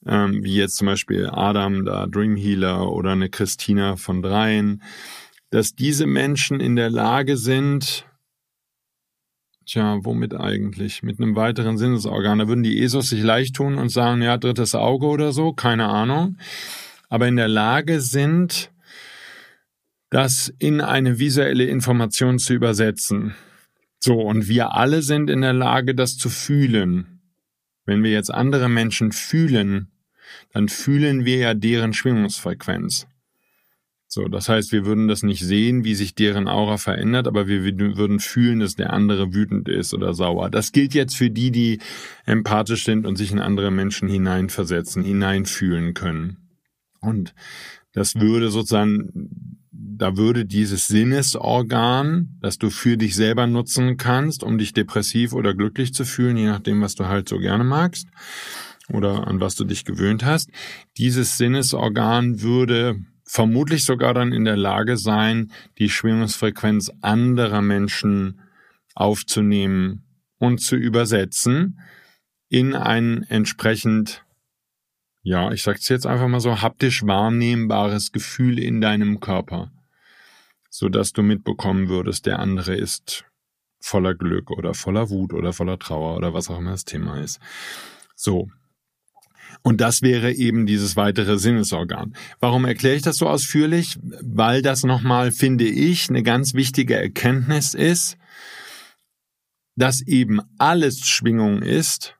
ähm, 0.06 0.44
wie 0.44 0.56
jetzt 0.56 0.76
zum 0.76 0.86
Beispiel 0.86 1.30
Adam, 1.32 1.86
da 1.86 2.06
Dream 2.06 2.36
Healer 2.36 2.92
oder 2.92 3.12
eine 3.12 3.30
Christina 3.30 3.96
von 3.96 4.20
Dreien, 4.20 4.82
dass 5.50 5.74
diese 5.74 6.06
Menschen 6.06 6.60
in 6.60 6.76
der 6.76 6.90
Lage 6.90 7.38
sind, 7.38 8.04
Tja, 9.68 9.98
womit 10.02 10.32
eigentlich? 10.32 11.02
Mit 11.02 11.20
einem 11.20 11.36
weiteren 11.36 11.76
Sinnesorgan. 11.76 12.38
Da 12.38 12.48
würden 12.48 12.62
die 12.62 12.82
ESOs 12.82 13.10
sich 13.10 13.22
leicht 13.22 13.54
tun 13.54 13.76
und 13.76 13.90
sagen, 13.90 14.22
ja, 14.22 14.38
drittes 14.38 14.74
Auge 14.74 15.04
oder 15.04 15.32
so, 15.34 15.52
keine 15.52 15.88
Ahnung. 15.88 16.38
Aber 17.10 17.28
in 17.28 17.36
der 17.36 17.48
Lage 17.48 18.00
sind, 18.00 18.70
das 20.08 20.50
in 20.58 20.80
eine 20.80 21.18
visuelle 21.18 21.64
Information 21.64 22.38
zu 22.38 22.54
übersetzen. 22.54 23.34
So, 23.98 24.14
und 24.14 24.48
wir 24.48 24.74
alle 24.74 25.02
sind 25.02 25.28
in 25.28 25.42
der 25.42 25.52
Lage, 25.52 25.94
das 25.94 26.16
zu 26.16 26.30
fühlen. 26.30 27.20
Wenn 27.84 28.02
wir 28.02 28.10
jetzt 28.10 28.32
andere 28.32 28.70
Menschen 28.70 29.12
fühlen, 29.12 29.88
dann 30.54 30.70
fühlen 30.70 31.26
wir 31.26 31.36
ja 31.36 31.52
deren 31.52 31.92
Schwingungsfrequenz. 31.92 33.06
So, 34.10 34.26
das 34.26 34.48
heißt, 34.48 34.72
wir 34.72 34.86
würden 34.86 35.06
das 35.06 35.22
nicht 35.22 35.44
sehen, 35.44 35.84
wie 35.84 35.94
sich 35.94 36.14
deren 36.14 36.48
Aura 36.48 36.78
verändert, 36.78 37.28
aber 37.28 37.46
wir 37.46 37.62
würden 37.62 38.20
fühlen, 38.20 38.60
dass 38.60 38.74
der 38.74 38.94
andere 38.94 39.34
wütend 39.34 39.68
ist 39.68 39.92
oder 39.92 40.14
sauer. 40.14 40.48
Das 40.48 40.72
gilt 40.72 40.94
jetzt 40.94 41.14
für 41.14 41.28
die, 41.28 41.50
die 41.50 41.78
empathisch 42.24 42.84
sind 42.84 43.06
und 43.06 43.16
sich 43.16 43.32
in 43.32 43.38
andere 43.38 43.70
Menschen 43.70 44.08
hineinversetzen, 44.08 45.04
hineinfühlen 45.04 45.92
können. 45.92 46.38
Und 47.00 47.34
das 47.92 48.14
würde 48.14 48.50
sozusagen, 48.50 49.58
da 49.72 50.16
würde 50.16 50.46
dieses 50.46 50.88
Sinnesorgan, 50.88 52.38
das 52.40 52.56
du 52.56 52.70
für 52.70 52.96
dich 52.96 53.14
selber 53.14 53.46
nutzen 53.46 53.98
kannst, 53.98 54.42
um 54.42 54.56
dich 54.56 54.72
depressiv 54.72 55.34
oder 55.34 55.52
glücklich 55.52 55.92
zu 55.92 56.06
fühlen, 56.06 56.38
je 56.38 56.46
nachdem, 56.46 56.80
was 56.80 56.94
du 56.94 57.08
halt 57.08 57.28
so 57.28 57.38
gerne 57.38 57.64
magst 57.64 58.08
oder 58.90 59.28
an 59.28 59.38
was 59.38 59.54
du 59.54 59.64
dich 59.64 59.84
gewöhnt 59.84 60.24
hast, 60.24 60.48
dieses 60.96 61.36
Sinnesorgan 61.36 62.40
würde 62.40 63.04
vermutlich 63.28 63.84
sogar 63.84 64.14
dann 64.14 64.32
in 64.32 64.44
der 64.46 64.56
Lage 64.56 64.96
sein, 64.96 65.52
die 65.76 65.90
Schwingungsfrequenz 65.90 66.90
anderer 67.02 67.60
Menschen 67.60 68.40
aufzunehmen 68.94 70.02
und 70.38 70.60
zu 70.60 70.76
übersetzen 70.76 71.78
in 72.48 72.74
ein 72.74 73.22
entsprechend, 73.24 74.24
ja, 75.22 75.52
ich 75.52 75.62
sag's 75.62 75.88
jetzt 75.90 76.06
einfach 76.06 76.26
mal 76.26 76.40
so, 76.40 76.62
haptisch 76.62 77.06
wahrnehmbares 77.06 78.12
Gefühl 78.12 78.58
in 78.58 78.80
deinem 78.80 79.20
Körper, 79.20 79.72
so 80.70 80.88
dass 80.88 81.12
du 81.12 81.22
mitbekommen 81.22 81.88
würdest, 81.88 82.24
der 82.24 82.38
andere 82.38 82.74
ist 82.74 83.26
voller 83.78 84.14
Glück 84.14 84.50
oder 84.50 84.72
voller 84.72 85.10
Wut 85.10 85.34
oder 85.34 85.52
voller 85.52 85.78
Trauer 85.78 86.16
oder 86.16 86.32
was 86.32 86.48
auch 86.48 86.58
immer 86.58 86.72
das 86.72 86.86
Thema 86.86 87.20
ist. 87.20 87.40
So. 88.16 88.48
Und 89.62 89.80
das 89.80 90.02
wäre 90.02 90.32
eben 90.32 90.66
dieses 90.66 90.96
weitere 90.96 91.38
Sinnesorgan. 91.38 92.14
Warum 92.40 92.64
erkläre 92.64 92.96
ich 92.96 93.02
das 93.02 93.16
so 93.16 93.28
ausführlich? 93.28 93.98
Weil 94.02 94.62
das 94.62 94.84
nochmal, 94.84 95.32
finde 95.32 95.66
ich, 95.66 96.08
eine 96.08 96.22
ganz 96.22 96.54
wichtige 96.54 96.94
Erkenntnis 96.94 97.74
ist, 97.74 98.16
dass 99.76 100.00
eben 100.02 100.40
alles 100.58 101.00
Schwingung 101.00 101.62
ist 101.62 102.16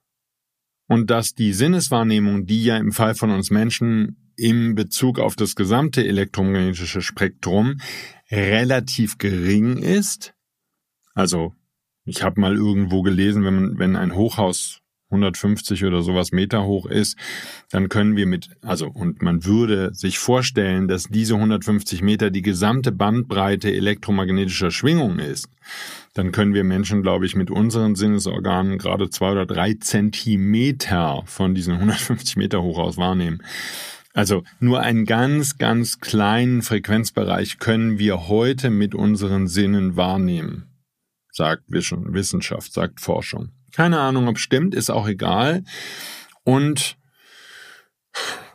und 0.88 1.10
dass 1.10 1.34
die 1.34 1.52
Sinneswahrnehmung, 1.52 2.46
die 2.46 2.64
ja 2.64 2.76
im 2.76 2.92
Fall 2.92 3.14
von 3.14 3.30
uns 3.30 3.50
Menschen 3.50 4.32
im 4.36 4.74
Bezug 4.74 5.18
auf 5.18 5.34
das 5.34 5.56
gesamte 5.56 6.06
elektromagnetische 6.06 7.02
Spektrum 7.02 7.80
relativ 8.30 9.18
gering 9.18 9.78
ist. 9.78 10.34
Also 11.14 11.54
ich 12.04 12.22
habe 12.22 12.40
mal 12.40 12.54
irgendwo 12.54 13.02
gelesen, 13.02 13.44
wenn, 13.44 13.54
man, 13.54 13.78
wenn 13.78 13.96
ein 13.96 14.14
Hochhaus 14.14 14.80
150 15.10 15.84
oder 15.84 16.02
sowas 16.02 16.32
Meter 16.32 16.64
hoch 16.64 16.86
ist, 16.86 17.16
dann 17.70 17.88
können 17.88 18.16
wir 18.16 18.26
mit, 18.26 18.50
also, 18.62 18.88
und 18.88 19.22
man 19.22 19.44
würde 19.44 19.94
sich 19.94 20.18
vorstellen, 20.18 20.86
dass 20.86 21.04
diese 21.04 21.34
150 21.34 22.02
Meter 22.02 22.30
die 22.30 22.42
gesamte 22.42 22.92
Bandbreite 22.92 23.72
elektromagnetischer 23.72 24.70
Schwingung 24.70 25.18
ist. 25.18 25.48
Dann 26.14 26.32
können 26.32 26.52
wir 26.52 26.64
Menschen, 26.64 27.02
glaube 27.02 27.26
ich, 27.26 27.36
mit 27.36 27.50
unseren 27.50 27.94
Sinnesorganen 27.94 28.78
gerade 28.78 29.08
zwei 29.08 29.32
oder 29.32 29.46
drei 29.46 29.74
Zentimeter 29.74 31.22
von 31.26 31.54
diesen 31.54 31.74
150 31.74 32.36
Meter 32.36 32.62
hoch 32.62 32.78
aus 32.78 32.96
wahrnehmen. 32.98 33.42
Also 34.12 34.42
nur 34.58 34.80
einen 34.80 35.04
ganz, 35.04 35.58
ganz 35.58 36.00
kleinen 36.00 36.62
Frequenzbereich 36.62 37.58
können 37.58 37.98
wir 37.98 38.28
heute 38.28 38.68
mit 38.68 38.94
unseren 38.94 39.46
Sinnen 39.46 39.96
wahrnehmen, 39.96 40.66
sagt 41.30 41.64
Wissenschaft, 41.68 42.72
sagt 42.72 43.00
Forschung. 43.00 43.52
Keine 43.72 44.00
Ahnung, 44.00 44.28
ob 44.28 44.38
stimmt, 44.38 44.74
ist 44.74 44.90
auch 44.90 45.06
egal. 45.06 45.64
Und 46.44 46.96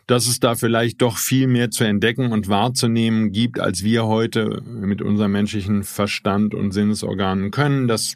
dass 0.07 0.27
es 0.27 0.39
da 0.39 0.55
vielleicht 0.55 1.01
doch 1.01 1.17
viel 1.17 1.47
mehr 1.47 1.71
zu 1.71 1.85
entdecken 1.85 2.31
und 2.31 2.49
wahrzunehmen 2.49 3.31
gibt, 3.31 3.59
als 3.59 3.83
wir 3.83 4.05
heute 4.05 4.61
mit 4.65 5.01
unserem 5.01 5.31
menschlichen 5.31 5.83
Verstand 5.83 6.53
und 6.53 6.71
Sinnesorganen 6.71 7.51
können, 7.51 7.87
das 7.87 8.15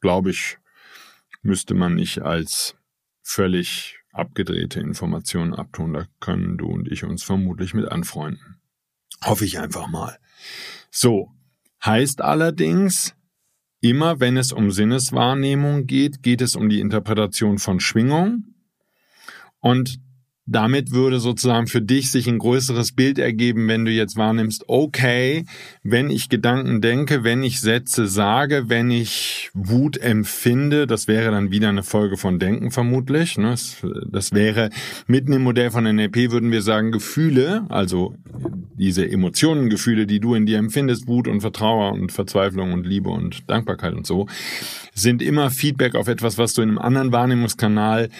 glaube 0.00 0.30
ich, 0.30 0.58
müsste 1.42 1.74
man 1.74 1.94
nicht 1.94 2.22
als 2.22 2.76
völlig 3.22 3.98
abgedrehte 4.12 4.80
Informationen 4.80 5.52
abtun. 5.52 5.94
Da 5.94 6.06
können 6.20 6.58
du 6.58 6.66
und 6.66 6.90
ich 6.90 7.04
uns 7.04 7.24
vermutlich 7.24 7.74
mit 7.74 7.90
anfreunden. 7.90 8.60
Hoffe 9.24 9.44
ich 9.44 9.58
einfach 9.58 9.88
mal. 9.88 10.16
So, 10.90 11.32
heißt 11.84 12.20
allerdings, 12.20 13.15
Immer 13.86 14.18
wenn 14.18 14.36
es 14.36 14.50
um 14.50 14.72
Sinneswahrnehmung 14.72 15.86
geht, 15.86 16.20
geht 16.20 16.40
es 16.40 16.56
um 16.56 16.68
die 16.68 16.80
Interpretation 16.80 17.58
von 17.58 17.78
Schwingung. 17.78 18.42
Und 19.60 20.00
damit 20.46 20.92
würde 20.92 21.18
sozusagen 21.18 21.66
für 21.66 21.82
dich 21.82 22.10
sich 22.10 22.28
ein 22.28 22.38
größeres 22.38 22.92
Bild 22.92 23.18
ergeben, 23.18 23.66
wenn 23.66 23.84
du 23.84 23.90
jetzt 23.90 24.16
wahrnimmst, 24.16 24.64
okay, 24.68 25.44
wenn 25.82 26.08
ich 26.08 26.28
Gedanken 26.28 26.80
denke, 26.80 27.24
wenn 27.24 27.42
ich 27.42 27.60
Sätze 27.60 28.06
sage, 28.06 28.68
wenn 28.68 28.90
ich 28.90 29.50
Wut 29.54 29.98
empfinde, 29.98 30.86
das 30.86 31.08
wäre 31.08 31.32
dann 31.32 31.50
wieder 31.50 31.68
eine 31.68 31.82
Folge 31.82 32.16
von 32.16 32.38
Denken 32.38 32.70
vermutlich. 32.70 33.38
Ne? 33.38 33.56
Das 34.10 34.32
wäre 34.32 34.70
mitten 35.08 35.32
im 35.32 35.42
Modell 35.42 35.70
von 35.70 35.84
NLP 35.84 36.30
würden 36.30 36.52
wir 36.52 36.62
sagen 36.62 36.92
Gefühle, 36.92 37.66
also 37.68 38.14
diese 38.78 39.08
Emotionen, 39.08 39.68
Gefühle, 39.68 40.06
die 40.06 40.20
du 40.20 40.34
in 40.34 40.46
dir 40.46 40.58
empfindest, 40.58 41.08
Wut 41.08 41.26
und 41.26 41.40
Vertrauer 41.40 41.92
und 41.92 42.12
Verzweiflung 42.12 42.72
und 42.72 42.86
Liebe 42.86 43.08
und 43.08 43.50
Dankbarkeit 43.50 43.94
und 43.94 44.06
so, 44.06 44.26
sind 44.94 45.22
immer 45.22 45.50
Feedback 45.50 45.96
auf 45.96 46.06
etwas, 46.06 46.38
was 46.38 46.54
du 46.54 46.62
in 46.62 46.68
einem 46.68 46.78
anderen 46.78 47.12
Wahrnehmungskanal 47.12 48.10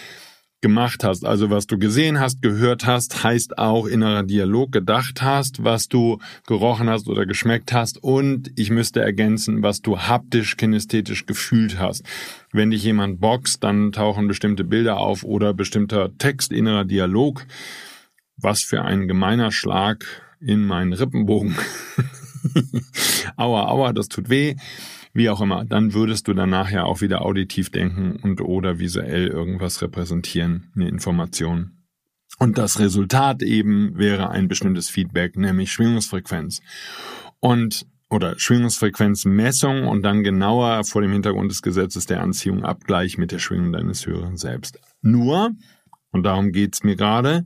gemacht 0.61 1.05
hast. 1.05 1.25
Also 1.25 1.51
was 1.51 1.67
du 1.67 1.79
gesehen 1.79 2.19
hast, 2.19 2.43
gehört 2.43 2.87
hast, 2.87 3.23
heißt 3.23 3.59
auch 3.59 3.87
innerer 3.87 4.23
Dialog 4.23 4.73
gedacht 4.73 5.23
hast, 5.23 5.63
was 5.65 5.89
du 5.89 6.19
gerochen 6.47 6.89
hast 6.89 7.09
oder 7.09 7.27
geschmeckt 7.27 7.73
hast 7.73 8.03
und 8.03 8.51
ich 8.57 8.71
müsste 8.71 9.01
ergänzen, 9.01 9.63
was 9.63 9.83
du 9.83 9.99
haptisch, 9.99 10.57
kinesthetisch 10.57 11.27
gefühlt 11.27 11.79
hast. 11.79 12.05
Wenn 12.53 12.71
dich 12.71 12.85
jemand 12.85 13.21
boxt, 13.21 13.63
dann 13.63 13.93
tauchen 13.93 14.29
bestimmte 14.29 14.65
Bilder 14.65 14.99
auf 14.99 15.25
oder 15.25 15.53
bestimmter 15.53 16.17
Text, 16.17 16.53
innerer 16.53 16.85
Dialog. 16.85 17.47
Was 18.39 18.63
für 18.63 18.83
ein 18.83 19.09
gemeiner 19.09 19.51
Schlag 19.51 20.05
in 20.41 20.67
meinen 20.67 20.93
Rippenbogen. 20.93 21.57
aua, 23.37 23.69
aua, 23.69 23.93
das 23.93 24.09
tut 24.09 24.29
weh 24.29 24.57
wie 25.17 25.31
auch 25.31 25.41
immer, 25.41 25.65
dann 25.65 25.95
würdest 25.95 26.29
du 26.29 26.35
dann 26.35 26.51
nachher 26.51 26.87
auch 26.87 27.01
wieder 27.01 27.23
auditiv 27.23 27.71
denken 27.71 28.17
und 28.23 28.41
oder 28.41 28.79
visuell 28.79 29.27
irgendwas 29.27 29.83
repräsentieren, 29.83 30.71
eine 30.75 30.89
Information. 30.89 31.73
Und 32.39 32.59
das 32.59 32.79
Resultat 32.79 33.43
eben 33.43 33.97
wäre 33.97 34.31
ein 34.31 34.49
bestimmtes 34.49 34.91
Feedback, 34.91 35.37
nämlich 35.37 35.73
Schwingungsfrequenz. 35.73 36.61
Und 37.41 37.87
oder 38.09 38.39
Schwingungsfrequenzmessung 38.39 39.89
und 39.89 40.03
dann 40.03 40.23
genauer 40.23 40.85
vor 40.85 41.03
dem 41.03 41.13
Hintergrund 41.13 41.51
des 41.51 41.63
Gesetzes 41.63 42.07
der 42.07 42.21
Anziehung 42.21 42.65
Abgleich 42.65 43.19
mit 43.19 43.33
der 43.33 43.39
Schwingung 43.39 43.73
deines 43.73 44.07
höheren 44.07 44.37
Selbst. 44.37 44.79
Nur, 45.03 45.51
und 46.13 46.23
darum 46.23 46.53
geht's 46.53 46.85
mir 46.85 46.95
gerade, 46.95 47.45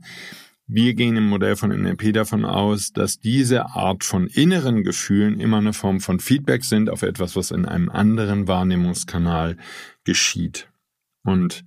wir 0.73 0.93
gehen 0.93 1.17
im 1.17 1.27
Modell 1.27 1.57
von 1.57 1.69
NLP 1.69 2.13
davon 2.13 2.45
aus, 2.45 2.93
dass 2.93 3.19
diese 3.19 3.65
Art 3.71 4.05
von 4.05 4.27
inneren 4.27 4.83
Gefühlen 4.83 5.41
immer 5.41 5.57
eine 5.57 5.73
Form 5.73 5.99
von 5.99 6.21
Feedback 6.21 6.63
sind 6.63 6.89
auf 6.89 7.01
etwas, 7.01 7.35
was 7.35 7.51
in 7.51 7.65
einem 7.65 7.89
anderen 7.89 8.47
Wahrnehmungskanal 8.47 9.57
geschieht. 10.05 10.69
Und 11.23 11.65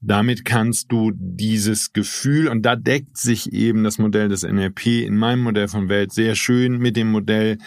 damit 0.00 0.44
kannst 0.44 0.92
du 0.92 1.10
dieses 1.12 1.92
Gefühl, 1.92 2.46
und 2.46 2.62
da 2.62 2.76
deckt 2.76 3.16
sich 3.16 3.52
eben 3.52 3.82
das 3.82 3.98
Modell 3.98 4.28
des 4.28 4.44
NLP 4.44 4.86
in 5.04 5.16
meinem 5.16 5.40
Modell 5.40 5.66
von 5.66 5.88
Welt 5.88 6.12
sehr 6.12 6.36
schön 6.36 6.78
mit 6.78 6.96
dem 6.96 7.10
Modell 7.10 7.58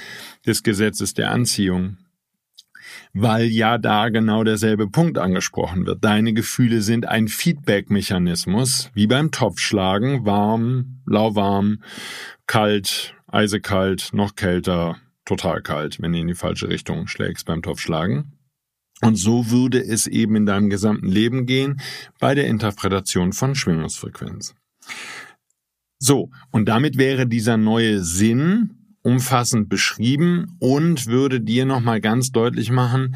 des 0.46 0.64
Gesetzes 0.64 1.14
der 1.14 1.32
Anziehung 1.32 1.98
weil 3.14 3.46
ja 3.46 3.78
da 3.78 4.10
genau 4.10 4.44
derselbe 4.44 4.88
Punkt 4.88 5.18
angesprochen 5.18 5.86
wird. 5.86 6.04
Deine 6.04 6.34
Gefühle 6.34 6.82
sind 6.82 7.08
ein 7.08 7.28
Feedback-Mechanismus, 7.28 8.90
wie 8.94 9.08
beim 9.08 9.32
Topfschlagen, 9.32 10.26
warm, 10.26 11.02
lauwarm, 11.06 11.84
kalt, 12.48 13.16
eisekalt, 13.28 14.10
noch 14.14 14.36
kälter, 14.36 14.98
total 15.26 15.62
kalt, 15.62 16.02
wenn 16.02 16.14
du 16.14 16.20
in 16.20 16.28
die 16.28 16.36
falsche 16.36 16.70
Richtung 16.70 17.08
schlägst 17.08 17.46
beim 17.46 17.62
Topfschlagen. 17.62 18.34
Und 19.02 19.16
so 19.16 19.50
würde 19.50 19.80
es 19.80 20.08
eben 20.08 20.36
in 20.36 20.46
deinem 20.46 20.70
gesamten 20.70 21.08
Leben 21.08 21.46
gehen 21.46 21.80
bei 22.20 22.36
der 22.36 22.48
Interpretation 22.48 23.32
von 23.32 23.56
Schwingungsfrequenz. 23.56 24.56
So, 26.00 26.32
und 26.52 26.68
damit 26.68 26.98
wäre 26.98 27.28
dieser 27.28 27.58
neue 27.58 28.04
Sinn 28.04 28.79
umfassend 29.02 29.70
beschrieben 29.70 30.56
und 30.60 31.08
würde 31.08 31.42
dir 31.42 31.66
nochmal 31.66 32.02
ganz 32.02 32.32
deutlich 32.32 32.72
machen, 32.72 33.16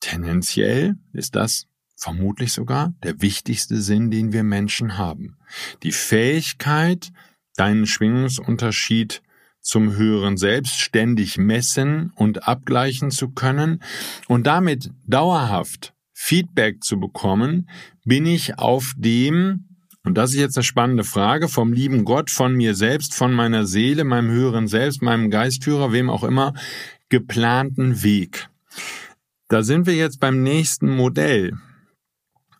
tendenziell 0.00 0.96
ist 1.12 1.36
das 1.36 1.66
vermutlich 1.96 2.52
sogar 2.52 2.94
der 3.02 3.22
wichtigste 3.22 3.80
Sinn, 3.80 4.10
den 4.10 4.32
wir 4.32 4.42
Menschen 4.42 4.98
haben. 4.98 5.36
Die 5.82 5.92
Fähigkeit, 5.92 7.12
deinen 7.56 7.86
Schwingungsunterschied 7.86 9.22
zum 9.60 9.94
höheren 9.94 10.36
Selbst 10.36 10.80
ständig 10.80 11.38
messen 11.38 12.12
und 12.16 12.48
abgleichen 12.48 13.10
zu 13.12 13.30
können 13.30 13.82
und 14.26 14.46
damit 14.46 14.90
dauerhaft 15.06 15.94
Feedback 16.12 16.82
zu 16.82 16.98
bekommen, 16.98 17.68
bin 18.04 18.26
ich 18.26 18.58
auf 18.58 18.94
dem 18.96 19.71
und 20.04 20.14
das 20.16 20.30
ist 20.30 20.36
jetzt 20.36 20.56
eine 20.56 20.64
spannende 20.64 21.04
Frage 21.04 21.48
vom 21.48 21.72
lieben 21.72 22.04
Gott, 22.04 22.30
von 22.30 22.54
mir 22.54 22.74
selbst, 22.74 23.14
von 23.14 23.32
meiner 23.32 23.66
Seele, 23.66 24.04
meinem 24.04 24.30
höheren 24.30 24.66
Selbst, 24.66 25.00
meinem 25.00 25.30
Geistführer, 25.30 25.92
wem 25.92 26.10
auch 26.10 26.24
immer, 26.24 26.54
geplanten 27.08 28.02
Weg. 28.02 28.48
Da 29.48 29.62
sind 29.62 29.86
wir 29.86 29.94
jetzt 29.94 30.18
beim 30.18 30.42
nächsten 30.42 30.90
Modell, 30.90 31.52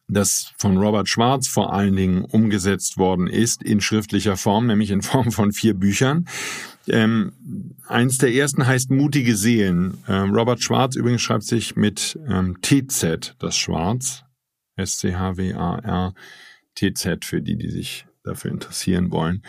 das 0.07 0.53
von 0.59 0.77
Robert 0.77 1.09
Schwarz 1.09 1.49
vor 1.49 1.73
allen 1.73 1.97
Dingen 1.97 2.25
umgesetzt 2.25 2.99
worden 2.99 3.27
ist 3.27 3.63
in 3.63 3.81
schriftlicher 3.81 4.37
Form, 4.37 4.67
nämlich 4.67 4.91
in 4.91 5.03
Form 5.03 5.33
von 5.33 5.53
vier 5.53 5.75
Büchern. 5.75 6.27
Ähm, 6.87 7.33
eins 7.87 8.19
der 8.19 8.35
ersten 8.35 8.67
heißt 8.67 8.91
Mutige 8.91 9.37
Seelen. 9.37 9.99
Ähm, 10.07 10.35
Robert 10.35 10.63
Schwarz 10.63 10.95
übrigens 10.95 11.23
schreibt 11.23 11.45
sich 11.45 11.77
mit 11.77 12.19
ähm, 12.29 12.59
TZ, 12.61 13.35
das 13.39 13.57
Schwarz, 13.57 14.25
S-C-H-W-A-R 14.77 16.15
TZ 16.75 17.25
für 17.25 17.43
die, 17.43 17.57
die 17.57 17.71
sich 17.71 18.07
dafür 18.25 18.51
interessieren 18.53 19.11
wollen. 19.11 19.43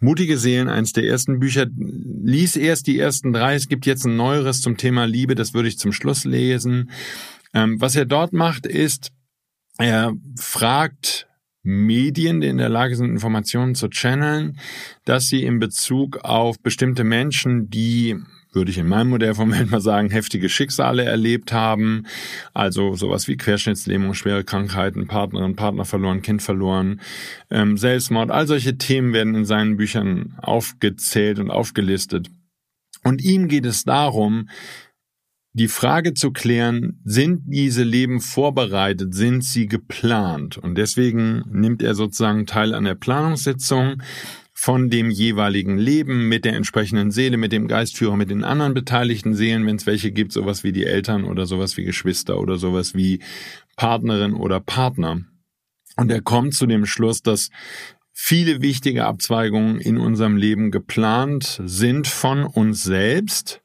Mutige 0.00 0.36
Seelen, 0.36 0.68
eins 0.68 0.92
der 0.92 1.04
ersten 1.04 1.40
Bücher. 1.40 1.66
Lies 1.76 2.56
erst 2.56 2.86
die 2.86 2.98
ersten 2.98 3.32
drei. 3.32 3.54
Es 3.54 3.68
gibt 3.68 3.86
jetzt 3.86 4.04
ein 4.04 4.16
neueres 4.16 4.60
zum 4.60 4.76
Thema 4.76 5.06
Liebe, 5.06 5.34
das 5.34 5.54
würde 5.54 5.68
ich 5.68 5.78
zum 5.78 5.92
Schluss 5.92 6.24
lesen. 6.24 6.90
Ähm, 7.54 7.80
was 7.80 7.96
er 7.96 8.04
dort 8.04 8.32
macht, 8.32 8.66
ist, 8.66 9.10
er 9.78 10.12
fragt 10.38 11.26
Medien, 11.62 12.40
die 12.40 12.48
in 12.48 12.58
der 12.58 12.68
Lage 12.68 12.96
sind, 12.96 13.10
Informationen 13.10 13.74
zu 13.74 13.88
channeln, 13.88 14.58
dass 15.04 15.28
sie 15.28 15.44
in 15.44 15.58
Bezug 15.58 16.18
auf 16.18 16.60
bestimmte 16.60 17.04
Menschen, 17.04 17.70
die 17.70 18.16
würde 18.58 18.72
ich 18.72 18.78
in 18.78 18.88
meinem 18.88 19.10
Modell 19.10 19.34
vom 19.34 19.52
Welt 19.52 19.70
mal 19.70 19.80
sagen, 19.80 20.10
heftige 20.10 20.48
Schicksale 20.48 21.04
erlebt 21.04 21.52
haben. 21.52 22.06
Also 22.52 22.96
sowas 22.96 23.28
wie 23.28 23.36
Querschnittslähmung, 23.36 24.14
schwere 24.14 24.42
Krankheiten, 24.42 25.06
Partnerin, 25.06 25.54
Partner 25.54 25.84
verloren, 25.84 26.22
Kind 26.22 26.42
verloren, 26.42 27.00
ähm, 27.50 27.76
Selbstmord. 27.78 28.30
All 28.32 28.48
solche 28.48 28.76
Themen 28.76 29.12
werden 29.12 29.36
in 29.36 29.44
seinen 29.44 29.76
Büchern 29.76 30.34
aufgezählt 30.42 31.38
und 31.38 31.50
aufgelistet. 31.50 32.28
Und 33.04 33.22
ihm 33.22 33.46
geht 33.46 33.64
es 33.64 33.84
darum, 33.84 34.48
die 35.52 35.68
Frage 35.68 36.14
zu 36.14 36.30
klären, 36.32 37.00
sind 37.04 37.42
diese 37.46 37.82
Leben 37.82 38.20
vorbereitet, 38.20 39.14
sind 39.14 39.44
sie 39.44 39.66
geplant? 39.66 40.58
Und 40.58 40.76
deswegen 40.76 41.44
nimmt 41.50 41.82
er 41.82 41.94
sozusagen 41.94 42.46
teil 42.46 42.74
an 42.74 42.84
der 42.84 42.94
Planungssitzung 42.94 44.02
von 44.60 44.90
dem 44.90 45.08
jeweiligen 45.08 45.78
Leben 45.78 46.26
mit 46.26 46.44
der 46.44 46.54
entsprechenden 46.54 47.12
Seele, 47.12 47.36
mit 47.36 47.52
dem 47.52 47.68
Geistführer, 47.68 48.16
mit 48.16 48.28
den 48.28 48.42
anderen 48.42 48.74
beteiligten 48.74 49.36
Seelen, 49.36 49.64
wenn 49.68 49.76
es 49.76 49.86
welche 49.86 50.10
gibt, 50.10 50.32
sowas 50.32 50.64
wie 50.64 50.72
die 50.72 50.84
Eltern 50.84 51.22
oder 51.22 51.46
sowas 51.46 51.76
wie 51.76 51.84
Geschwister 51.84 52.40
oder 52.40 52.58
sowas 52.58 52.92
wie 52.92 53.20
Partnerin 53.76 54.34
oder 54.34 54.58
Partner. 54.58 55.20
Und 55.96 56.10
er 56.10 56.22
kommt 56.22 56.54
zu 56.54 56.66
dem 56.66 56.86
Schluss, 56.86 57.22
dass 57.22 57.50
viele 58.12 58.60
wichtige 58.60 59.06
Abzweigungen 59.06 59.78
in 59.78 59.96
unserem 59.96 60.36
Leben 60.36 60.72
geplant 60.72 61.62
sind 61.64 62.08
von 62.08 62.44
uns 62.44 62.82
selbst 62.82 63.62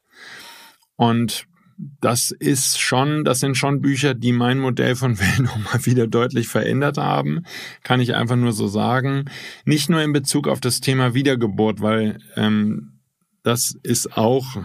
und 0.96 1.48
das 1.78 2.32
ist 2.32 2.80
schon, 2.80 3.24
das 3.24 3.40
sind 3.40 3.56
schon 3.56 3.82
Bücher, 3.82 4.14
die 4.14 4.32
mein 4.32 4.60
Modell 4.60 4.96
von 4.96 5.20
Welt 5.20 5.40
nochmal 5.40 5.86
wieder 5.86 6.08
deutlich 6.08 6.48
verändert 6.48 6.98
haben. 6.98 7.44
Kann 7.84 8.00
ich 8.00 8.16
einfach 8.16 8.36
nur 8.36 8.54
so 8.54 8.68
sagen. 8.68 9.26
Nicht 9.66 9.90
nur 9.90 10.02
in 10.02 10.14
Bezug 10.14 10.48
auf 10.48 10.60
das 10.60 10.80
Thema 10.80 11.14
Wiedergeburt, 11.14 11.82
weil 11.82 12.20
ähm, 12.36 13.00
das 13.44 13.76
ist 13.84 14.18
auch 14.18 14.64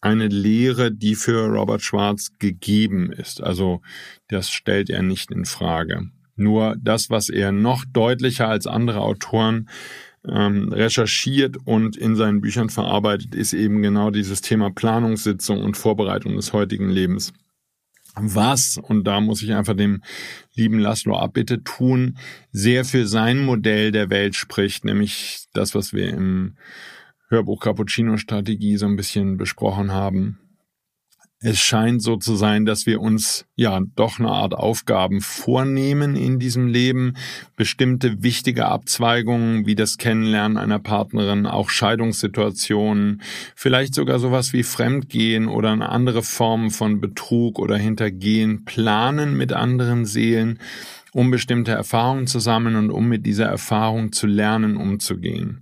eine 0.00 0.28
Lehre, 0.28 0.92
die 0.92 1.14
für 1.14 1.46
Robert 1.46 1.82
Schwarz 1.82 2.30
gegeben 2.38 3.12
ist. 3.12 3.42
Also 3.42 3.82
das 4.28 4.50
stellt 4.50 4.90
er 4.90 5.02
nicht 5.02 5.30
in 5.30 5.44
Frage. 5.44 6.10
Nur 6.36 6.76
das, 6.80 7.10
was 7.10 7.28
er 7.28 7.50
noch 7.50 7.84
deutlicher 7.84 8.48
als 8.48 8.68
andere 8.68 9.00
Autoren 9.00 9.68
ähm, 10.32 10.72
recherchiert 10.72 11.56
und 11.64 11.96
in 11.96 12.16
seinen 12.16 12.40
Büchern 12.40 12.70
verarbeitet, 12.70 13.34
ist 13.34 13.52
eben 13.52 13.82
genau 13.82 14.10
dieses 14.10 14.40
Thema 14.40 14.70
Planungssitzung 14.70 15.62
und 15.62 15.76
Vorbereitung 15.76 16.36
des 16.36 16.52
heutigen 16.52 16.90
Lebens. 16.90 17.32
Was, 18.14 18.78
und 18.78 19.04
da 19.04 19.20
muss 19.20 19.42
ich 19.42 19.54
einfach 19.54 19.76
dem 19.76 20.02
lieben 20.54 20.78
Laszlo 20.78 21.16
Abbitte 21.16 21.62
tun, 21.62 22.18
sehr 22.50 22.84
für 22.84 23.06
sein 23.06 23.38
Modell 23.38 23.92
der 23.92 24.10
Welt 24.10 24.34
spricht, 24.34 24.84
nämlich 24.84 25.46
das, 25.52 25.74
was 25.74 25.92
wir 25.92 26.08
im 26.08 26.56
Hörbuch 27.28 27.60
Cappuccino 27.60 28.16
Strategie 28.16 28.76
so 28.76 28.86
ein 28.86 28.96
bisschen 28.96 29.36
besprochen 29.36 29.92
haben 29.92 30.38
es 31.40 31.60
scheint 31.60 32.02
so 32.02 32.16
zu 32.16 32.34
sein, 32.34 32.66
dass 32.66 32.86
wir 32.86 33.00
uns 33.00 33.46
ja 33.54 33.80
doch 33.94 34.18
eine 34.18 34.28
Art 34.28 34.54
Aufgaben 34.54 35.20
vornehmen 35.20 36.16
in 36.16 36.40
diesem 36.40 36.66
Leben, 36.66 37.14
bestimmte 37.54 38.24
wichtige 38.24 38.66
Abzweigungen 38.66 39.64
wie 39.64 39.76
das 39.76 39.98
Kennenlernen 39.98 40.58
einer 40.58 40.80
Partnerin, 40.80 41.46
auch 41.46 41.70
Scheidungssituationen, 41.70 43.22
vielleicht 43.54 43.94
sogar 43.94 44.18
sowas 44.18 44.52
wie 44.52 44.64
Fremdgehen 44.64 45.46
oder 45.46 45.70
eine 45.70 45.90
andere 45.90 46.24
Form 46.24 46.72
von 46.72 47.00
Betrug 47.00 47.60
oder 47.60 47.76
Hintergehen 47.76 48.64
planen 48.64 49.36
mit 49.36 49.52
anderen 49.52 50.06
Seelen, 50.06 50.58
um 51.12 51.30
bestimmte 51.30 51.70
Erfahrungen 51.70 52.26
zu 52.26 52.40
sammeln 52.40 52.74
und 52.74 52.90
um 52.90 53.08
mit 53.08 53.24
dieser 53.24 53.46
Erfahrung 53.46 54.10
zu 54.10 54.26
lernen, 54.26 54.76
umzugehen. 54.76 55.60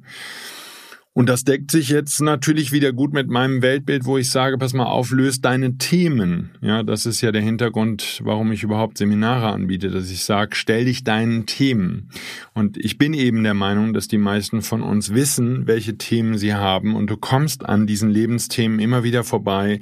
Und 1.17 1.31
das 1.31 1.45
deckt 1.45 1.71
sich 1.71 1.89
jetzt 1.89 2.21
natürlich 2.21 2.73
wieder 2.73 2.93
gut 2.93 3.15
mit 3.15 3.31
meinem 3.31 3.63
Weltbild, 3.63 4.05
wo 4.05 4.19
ich 4.19 4.29
sage, 4.29 4.59
pass 4.59 4.75
mal 4.75 4.85
auf, 4.85 5.13
löst 5.13 5.47
deine 5.47 5.79
Themen. 5.79 6.51
Ja, 6.61 6.83
das 6.83 7.07
ist 7.07 7.23
ja 7.23 7.33
der 7.33 7.41
Hintergrund, 7.41 8.21
warum 8.23 8.53
ich 8.53 8.63
überhaupt 8.63 8.99
Seminare 8.99 9.49
anbiete, 9.49 9.89
dass 9.89 10.11
ich 10.11 10.25
sage, 10.25 10.55
stell 10.55 10.85
dich 10.85 11.05
deinen 11.05 11.47
Themen. 11.47 12.11
Und 12.53 12.77
ich 12.77 12.99
bin 12.99 13.15
eben 13.15 13.43
der 13.45 13.55
Meinung, 13.55 13.95
dass 13.95 14.09
die 14.09 14.19
meisten 14.19 14.61
von 14.61 14.83
uns 14.83 15.15
wissen, 15.15 15.67
welche 15.67 15.97
Themen 15.97 16.37
sie 16.37 16.53
haben 16.53 16.95
und 16.95 17.09
du 17.09 17.17
kommst 17.17 17.65
an 17.65 17.87
diesen 17.87 18.11
Lebensthemen 18.11 18.79
immer 18.79 19.03
wieder 19.03 19.25
vorbei. 19.25 19.81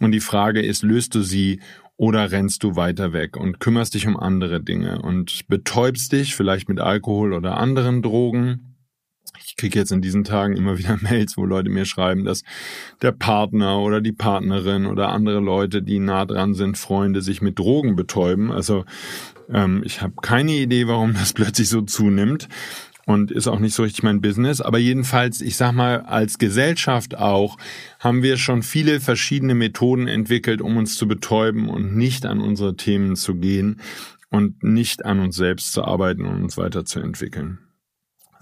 Und 0.00 0.10
die 0.10 0.18
Frage 0.18 0.62
ist, 0.62 0.82
löst 0.82 1.14
du 1.14 1.22
sie 1.22 1.60
oder 1.96 2.32
rennst 2.32 2.64
du 2.64 2.74
weiter 2.74 3.12
weg 3.12 3.36
und 3.36 3.60
kümmerst 3.60 3.94
dich 3.94 4.08
um 4.08 4.16
andere 4.16 4.60
Dinge 4.60 5.00
und 5.00 5.46
betäubst 5.46 6.10
dich 6.10 6.34
vielleicht 6.34 6.68
mit 6.68 6.80
Alkohol 6.80 7.34
oder 7.34 7.56
anderen 7.58 8.02
Drogen 8.02 8.71
ich 9.38 9.56
kriege 9.56 9.78
jetzt 9.78 9.92
in 9.92 10.02
diesen 10.02 10.24
Tagen 10.24 10.56
immer 10.56 10.78
wieder 10.78 10.96
Mails, 11.00 11.36
wo 11.36 11.44
Leute 11.44 11.70
mir 11.70 11.84
schreiben, 11.84 12.24
dass 12.24 12.42
der 13.00 13.12
Partner 13.12 13.78
oder 13.80 14.00
die 14.00 14.12
Partnerin 14.12 14.86
oder 14.86 15.08
andere 15.08 15.40
Leute, 15.40 15.82
die 15.82 15.98
nah 15.98 16.24
dran 16.24 16.54
sind, 16.54 16.78
Freunde, 16.78 17.22
sich 17.22 17.42
mit 17.42 17.58
Drogen 17.58 17.96
betäuben. 17.96 18.50
Also 18.50 18.84
ähm, 19.50 19.82
ich 19.84 20.02
habe 20.02 20.14
keine 20.22 20.52
Idee, 20.52 20.86
warum 20.86 21.14
das 21.18 21.32
plötzlich 21.32 21.68
so 21.68 21.82
zunimmt 21.82 22.48
und 23.04 23.30
ist 23.30 23.48
auch 23.48 23.58
nicht 23.58 23.74
so 23.74 23.82
richtig 23.82 24.02
mein 24.02 24.20
Business. 24.20 24.60
Aber 24.60 24.78
jedenfalls, 24.78 25.40
ich 25.40 25.56
sag 25.56 25.72
mal, 25.72 26.02
als 26.02 26.38
Gesellschaft 26.38 27.16
auch 27.16 27.56
haben 27.98 28.22
wir 28.22 28.36
schon 28.36 28.62
viele 28.62 29.00
verschiedene 29.00 29.54
Methoden 29.54 30.08
entwickelt, 30.08 30.60
um 30.60 30.76
uns 30.76 30.96
zu 30.96 31.08
betäuben 31.08 31.68
und 31.68 31.96
nicht 31.96 32.26
an 32.26 32.40
unsere 32.40 32.76
Themen 32.76 33.16
zu 33.16 33.34
gehen 33.34 33.80
und 34.30 34.62
nicht 34.62 35.04
an 35.04 35.20
uns 35.20 35.36
selbst 35.36 35.72
zu 35.72 35.84
arbeiten 35.84 36.24
und 36.24 36.42
uns 36.42 36.56
weiterzuentwickeln. 36.56 37.58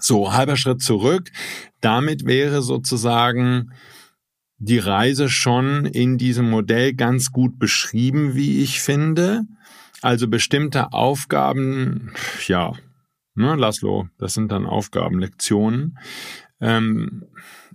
So, 0.01 0.33
halber 0.33 0.57
Schritt 0.57 0.81
zurück. 0.81 1.31
Damit 1.79 2.25
wäre 2.25 2.61
sozusagen 2.61 3.71
die 4.57 4.79
Reise 4.79 5.29
schon 5.29 5.85
in 5.85 6.17
diesem 6.17 6.49
Modell 6.49 6.93
ganz 6.93 7.31
gut 7.31 7.57
beschrieben, 7.57 8.35
wie 8.35 8.61
ich 8.61 8.81
finde. 8.81 9.43
Also 10.01 10.27
bestimmte 10.27 10.93
Aufgaben, 10.93 12.11
ja, 12.47 12.73
ne, 13.35 13.55
Laszlo, 13.55 14.07
das 14.17 14.33
sind 14.33 14.51
dann 14.51 14.65
Aufgabenlektionen. 14.65 15.99
Ähm, 16.59 17.25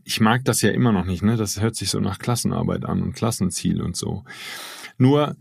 ich 0.05 0.21
mag 0.21 0.45
das 0.45 0.63
ja 0.63 0.71
immer 0.71 0.93
noch 0.93 1.05
nicht, 1.05 1.23
ne? 1.23 1.37
Das 1.37 1.61
hört 1.61 1.75
sich 1.75 1.91
so 1.91 1.99
nach 1.99 2.19
Klassenarbeit 2.19 2.85
an 2.85 3.03
und 3.03 3.15
Klassenziel 3.15 3.83
und 3.83 3.97
so. 3.97 4.25
Nur 4.99 5.37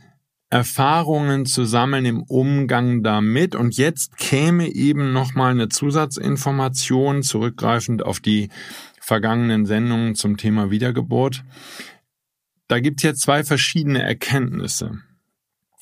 Erfahrungen 0.50 1.46
zu 1.46 1.66
sammeln 1.66 2.06
im 2.06 2.24
Umgang 2.24 3.04
damit. 3.04 3.56
Und 3.56 3.78
jetzt 3.78 4.18
käme 4.18 4.68
eben 4.68 5.14
nochmal 5.14 5.52
eine 5.52 5.70
Zusatzinformation, 5.70 7.24
zurückgreifend 7.24 8.06
auf 8.06 8.20
die 8.20 8.50
vergangenen 9.00 9.66
Sendungen 9.66 10.16
zum 10.16 10.38
Thema 10.38 10.72
Wiedergeburt. 10.72 11.44
Da 12.68 12.80
gibt 12.80 13.00
es 13.00 13.04
jetzt 13.04 13.22
zwei 13.22 13.44
verschiedene 13.44 14.02
Erkenntnisse. 14.02 15.00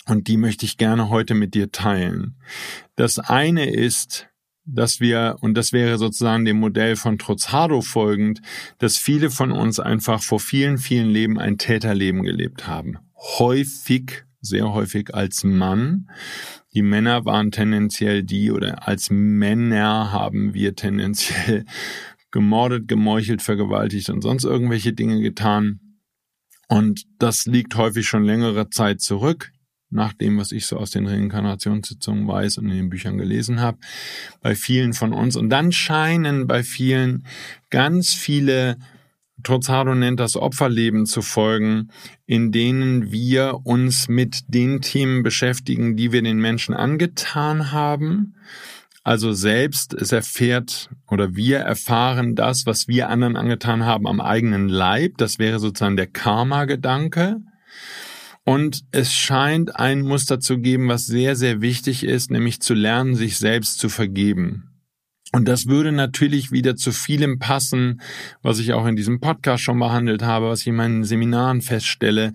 Und 0.05 0.27
die 0.27 0.37
möchte 0.37 0.65
ich 0.65 0.77
gerne 0.77 1.09
heute 1.09 1.33
mit 1.33 1.53
dir 1.53 1.71
teilen. 1.71 2.35
Das 2.95 3.19
eine 3.19 3.69
ist, 3.69 4.27
dass 4.65 4.99
wir, 4.99 5.37
und 5.41 5.55
das 5.55 5.73
wäre 5.73 5.97
sozusagen 5.97 6.45
dem 6.45 6.59
Modell 6.59 6.95
von 6.95 7.17
Trotzado 7.17 7.81
folgend, 7.81 8.41
dass 8.79 8.97
viele 8.97 9.29
von 9.29 9.51
uns 9.51 9.79
einfach 9.79 10.21
vor 10.21 10.39
vielen, 10.39 10.77
vielen 10.77 11.09
Leben 11.09 11.39
ein 11.39 11.57
Täterleben 11.57 12.23
gelebt 12.23 12.67
haben. 12.67 12.97
Häufig 13.15 14.23
sehr 14.43 14.73
häufig 14.73 15.13
als 15.15 15.43
Mann. 15.43 16.09
Die 16.73 16.81
Männer 16.81 17.25
waren 17.25 17.51
tendenziell 17.51 18.23
die 18.23 18.51
oder 18.51 18.87
als 18.87 19.09
Männer 19.09 20.11
haben 20.11 20.53
wir 20.53 20.75
tendenziell 20.75 21.65
gemordet, 22.31 22.87
gemeuchelt, 22.87 23.41
vergewaltigt 23.41 24.09
und 24.09 24.21
sonst 24.21 24.43
irgendwelche 24.43 24.93
Dinge 24.93 25.21
getan. 25.21 25.79
Und 26.67 27.05
das 27.19 27.45
liegt 27.45 27.75
häufig 27.75 28.07
schon 28.07 28.23
längere 28.23 28.69
Zeit 28.69 29.01
zurück, 29.01 29.51
nach 29.91 30.13
dem, 30.13 30.37
was 30.39 30.51
ich 30.51 30.65
so 30.65 30.77
aus 30.77 30.91
den 30.91 31.05
Reinkarnationssitzungen 31.05 32.27
weiß 32.27 32.57
und 32.57 32.65
in 32.69 32.75
den 32.75 32.89
Büchern 32.89 33.17
gelesen 33.17 33.61
habe, 33.61 33.77
bei 34.41 34.55
vielen 34.55 34.93
von 34.93 35.13
uns. 35.13 35.35
Und 35.35 35.49
dann 35.49 35.71
scheinen 35.71 36.47
bei 36.47 36.63
vielen 36.63 37.25
ganz 37.69 38.13
viele 38.13 38.77
Torzado 39.43 39.93
nennt 39.93 40.19
das 40.19 40.35
Opferleben 40.35 41.05
zu 41.05 41.21
folgen, 41.21 41.89
in 42.25 42.51
denen 42.51 43.11
wir 43.11 43.59
uns 43.63 44.07
mit 44.07 44.41
den 44.47 44.81
Themen 44.81 45.23
beschäftigen, 45.23 45.95
die 45.95 46.11
wir 46.11 46.21
den 46.21 46.39
Menschen 46.39 46.73
angetan 46.73 47.71
haben. 47.71 48.35
Also 49.03 49.33
selbst 49.33 49.93
es 49.93 50.13
erfährt 50.13 50.89
oder 51.09 51.35
wir 51.35 51.59
erfahren 51.59 52.35
das, 52.35 52.65
was 52.65 52.87
wir 52.87 53.09
anderen 53.09 53.35
angetan 53.35 53.85
haben, 53.85 54.07
am 54.07 54.21
eigenen 54.21 54.69
Leib. 54.69 55.17
Das 55.17 55.39
wäre 55.39 55.59
sozusagen 55.59 55.97
der 55.97 56.07
Karma-Gedanke. 56.07 57.41
Und 58.45 58.81
es 58.91 59.13
scheint 59.13 59.75
ein 59.75 60.01
Muster 60.01 60.39
zu 60.39 60.57
geben, 60.57 60.87
was 60.87 61.05
sehr, 61.05 61.35
sehr 61.35 61.61
wichtig 61.61 62.03
ist, 62.03 62.31
nämlich 62.31 62.61
zu 62.61 62.73
lernen, 62.73 63.15
sich 63.15 63.37
selbst 63.37 63.79
zu 63.79 63.89
vergeben. 63.89 64.72
Und 65.35 65.47
das 65.47 65.65
würde 65.65 65.91
natürlich 65.91 66.51
wieder 66.51 66.75
zu 66.75 66.91
vielem 66.91 67.39
passen, 67.39 68.01
was 68.43 68.59
ich 68.59 68.73
auch 68.73 68.85
in 68.85 68.95
diesem 68.95 69.19
Podcast 69.19 69.63
schon 69.63 69.79
behandelt 69.79 70.21
habe, 70.21 70.47
was 70.47 70.61
ich 70.61 70.67
in 70.67 70.75
meinen 70.75 71.03
Seminaren 71.03 71.63
feststelle. 71.63 72.33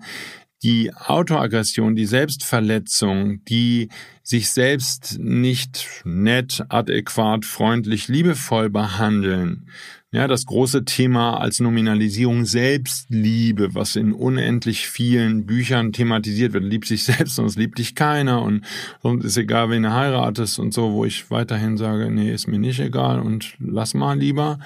Die 0.63 0.93
Autoaggression, 0.93 1.95
die 1.95 2.05
Selbstverletzung, 2.05 3.45
die 3.45 3.87
sich 4.21 4.49
selbst 4.49 5.17
nicht 5.17 6.03
nett, 6.03 6.65
adäquat, 6.67 7.45
freundlich, 7.45 8.09
liebevoll 8.09 8.69
behandeln, 8.69 9.69
Ja, 10.11 10.27
das 10.27 10.47
große 10.47 10.85
Thema 10.85 11.39
als 11.39 11.59
Nominalisierung 11.59 12.43
Selbstliebe, 12.43 13.75
was 13.75 13.95
in 13.95 14.11
unendlich 14.11 14.87
vielen 14.87 15.45
Büchern 15.45 15.93
thematisiert 15.93 16.53
wird. 16.53 16.63
Lieb 16.63 16.87
sich 16.87 17.03
selbst, 17.03 17.35
sonst 17.35 17.57
liebt 17.57 17.77
dich 17.77 17.93
keiner 17.93 18.41
und 18.41 18.65
sonst 19.03 19.23
ist 19.23 19.37
egal, 19.37 19.69
wen 19.69 19.83
du 19.83 19.93
heiratest 19.93 20.57
und 20.57 20.73
so, 20.73 20.93
wo 20.93 21.05
ich 21.05 21.29
weiterhin 21.29 21.77
sage, 21.77 22.09
nee, 22.09 22.33
ist 22.33 22.47
mir 22.47 22.57
nicht 22.57 22.79
egal 22.79 23.19
und 23.19 23.55
lass 23.59 23.93
mal 23.93 24.17
lieber. 24.17 24.57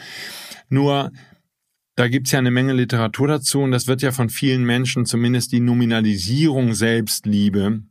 Nur, 0.70 1.12
da 1.96 2.08
gibt's 2.08 2.32
ja 2.32 2.40
eine 2.40 2.50
Menge 2.52 2.72
Literatur 2.72 3.28
dazu 3.28 3.60
und 3.60 3.72
das 3.72 3.88
wird 3.88 4.02
ja 4.02 4.14
von 4.14 4.30
vielen 4.30 4.64
Menschen 4.64 5.06
zumindest 5.06 5.52
die 5.52 5.60
Nominalisierung 5.60 6.74
Selbstliebe 6.74 7.84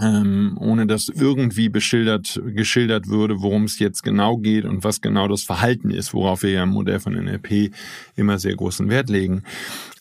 ähm, 0.00 0.56
ohne 0.58 0.86
dass 0.86 1.08
irgendwie 1.08 1.68
beschildert, 1.68 2.40
geschildert 2.46 3.08
würde, 3.08 3.42
worum 3.42 3.64
es 3.64 3.78
jetzt 3.78 4.02
genau 4.02 4.38
geht 4.38 4.64
und 4.64 4.84
was 4.84 5.00
genau 5.00 5.28
das 5.28 5.42
Verhalten 5.42 5.90
ist, 5.90 6.14
worauf 6.14 6.42
wir 6.42 6.50
ja 6.50 6.62
im 6.62 6.70
Modell 6.70 6.98
von 6.98 7.12
NLP 7.12 7.72
immer 8.16 8.38
sehr 8.38 8.56
großen 8.56 8.88
Wert 8.88 9.10
legen. 9.10 9.42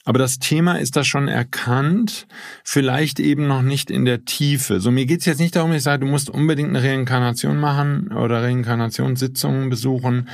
Aber 0.04 0.18
das 0.18 0.40
Thema 0.40 0.80
ist 0.80 0.96
da 0.96 1.04
schon 1.04 1.28
erkannt, 1.28 2.26
vielleicht 2.64 3.20
eben 3.20 3.48
noch 3.48 3.62
nicht 3.62 3.92
in 3.92 4.06
der 4.06 4.26
Tiefe. 4.26 4.80
So, 4.80 4.90
mir 4.90 5.06
geht's 5.06 5.26
jetzt 5.26 5.40
nicht 5.40 5.56
darum, 5.56 5.74
ich 5.74 5.84
sage, 5.84 6.06
du 6.06 6.12
musst 6.12 6.30
unbedingt 6.30 6.70
eine 6.70 6.82
Reinkarnation 6.84 7.60
machen 7.60 8.12
oder 8.12 8.42
Reinkarnationssitzungen 8.42 9.70
besuchen, 9.70 10.30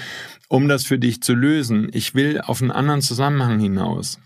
um 0.48 0.70
das 0.70 0.86
für 0.86 1.00
dich 1.00 1.22
zu 1.22 1.34
lösen. 1.34 1.90
Ich 1.92 2.16
will 2.16 2.40
auf 2.40 2.62
einen 2.62 2.72
anderen 2.72 3.02
Zusammenhang 3.02 3.60
hinaus. 3.60 4.20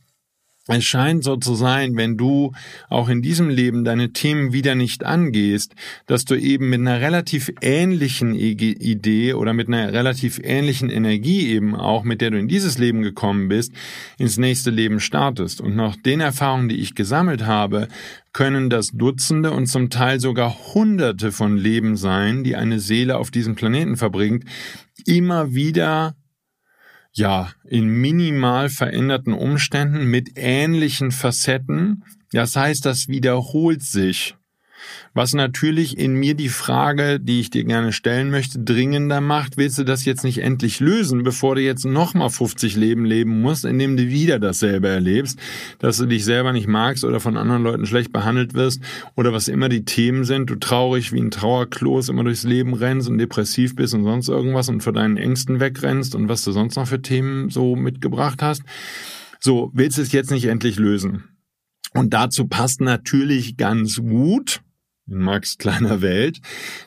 Es 0.68 0.84
scheint 0.84 1.24
so 1.24 1.38
zu 1.38 1.56
sein, 1.56 1.98
wenn 1.98 2.18
du 2.18 2.52
auch 2.88 3.10
in 3.10 3.24
diesem 3.24 3.50
Leben 3.50 3.84
deine 3.84 4.14
Themen 4.14 4.54
wieder 4.54 4.76
nicht 4.76 5.04
angehst, 5.04 5.74
dass 6.06 6.24
du 6.24 6.36
eben 6.36 6.70
mit 6.70 6.82
einer 6.82 7.02
relativ 7.02 7.52
ähnlichen 7.62 8.36
Idee 8.36 9.34
oder 9.34 9.54
mit 9.54 9.70
einer 9.70 9.92
relativ 9.92 10.40
ähnlichen 10.44 10.92
Energie 10.92 11.48
eben 11.48 11.76
auch, 11.76 12.04
mit 12.04 12.22
der 12.22 12.30
du 12.30 12.38
in 12.38 12.48
dieses 12.48 12.78
Leben 12.78 13.02
gekommen 13.02 13.48
bist, 13.48 13.74
ins 14.20 14.38
nächste 14.38 14.70
Leben 14.70 15.00
startest. 15.00 15.62
Und 15.62 15.76
nach 15.76 15.96
den 15.96 16.20
Erfahrungen, 16.20 16.70
die 16.70 16.80
ich 16.80 16.94
gesammelt 16.94 17.44
habe, 17.44 17.88
können 18.32 18.70
das 18.70 18.92
Dutzende 18.92 19.50
und 19.52 19.66
zum 19.66 19.90
Teil 19.90 20.20
sogar 20.20 20.56
Hunderte 20.76 21.32
von 21.32 21.58
Leben 21.58 21.98
sein, 21.98 22.44
die 22.44 22.56
eine 22.56 22.80
Seele 22.80 23.18
auf 23.18 23.32
diesem 23.32 23.56
Planeten 23.56 23.98
verbringt, 23.98 24.46
immer 25.08 25.56
wieder 25.56 26.16
ja, 27.14 27.52
in 27.66 27.88
minimal 27.88 28.70
veränderten 28.70 29.34
Umständen 29.34 30.06
mit 30.06 30.32
ähnlichen 30.36 31.12
Facetten. 31.12 32.04
Das 32.32 32.56
heißt, 32.56 32.86
das 32.86 33.08
wiederholt 33.08 33.84
sich. 33.84 34.36
Was 35.14 35.34
natürlich 35.34 35.98
in 35.98 36.14
mir 36.14 36.36
die 36.36 36.50
Frage, 36.50 37.20
die 37.20 37.42
ich 37.42 37.50
dir 37.50 37.66
gerne 37.66 37.92
stellen 37.92 38.32
möchte, 38.32 38.60
dringender 38.60 39.20
macht, 39.20 39.58
willst 39.58 39.78
du 39.78 39.84
das 39.84 40.06
jetzt 40.06 40.24
nicht 40.24 40.40
endlich 40.40 40.80
lösen, 40.80 41.24
bevor 41.24 41.56
du 41.56 41.62
jetzt 41.62 41.86
nochmal 41.86 42.30
50 42.30 42.76
Leben 42.76 43.04
leben 43.04 43.42
musst, 43.42 43.66
indem 43.66 43.98
du 43.98 44.08
wieder 44.08 44.40
dasselbe 44.40 44.88
erlebst, 44.88 45.38
dass 45.80 45.98
du 45.98 46.06
dich 46.06 46.24
selber 46.24 46.54
nicht 46.54 46.68
magst 46.68 47.04
oder 47.04 47.20
von 47.20 47.38
anderen 47.38 47.64
Leuten 47.64 47.86
schlecht 47.86 48.14
behandelt 48.14 48.54
wirst 48.54 48.82
oder 49.16 49.34
was 49.34 49.48
immer 49.48 49.70
die 49.70 49.86
Themen 49.86 50.24
sind, 50.24 50.50
du 50.50 50.56
traurig 50.56 51.12
wie 51.12 51.22
ein 51.22 51.32
Trauerklos 51.32 52.10
immer 52.10 52.24
durchs 52.24 52.44
Leben 52.44 52.74
rennst 52.74 53.10
und 53.10 53.18
depressiv 53.18 53.76
bist 53.76 53.94
und 53.94 54.04
sonst 54.04 54.30
irgendwas 54.30 54.70
und 54.70 54.82
vor 54.82 54.94
deinen 54.94 55.18
Ängsten 55.18 55.60
wegrennst 55.60 56.16
und 56.16 56.30
was 56.30 56.44
du 56.44 56.52
sonst 56.52 56.76
noch 56.76 56.88
für 56.88 57.02
Themen 57.02 57.50
so 57.50 57.76
mitgebracht 57.76 58.42
hast. 58.42 58.64
So, 59.40 59.72
willst 59.74 59.98
du 59.98 60.04
es 60.04 60.12
jetzt 60.12 60.32
nicht 60.32 60.46
endlich 60.46 60.78
lösen? 60.78 61.24
Und 61.94 62.14
dazu 62.14 62.48
passt 62.48 62.80
natürlich 62.80 63.58
ganz 63.58 63.98
gut, 63.98 64.62
in 65.12 65.20
Max 65.20 65.58
kleiner 65.58 66.02
Welt, 66.02 66.40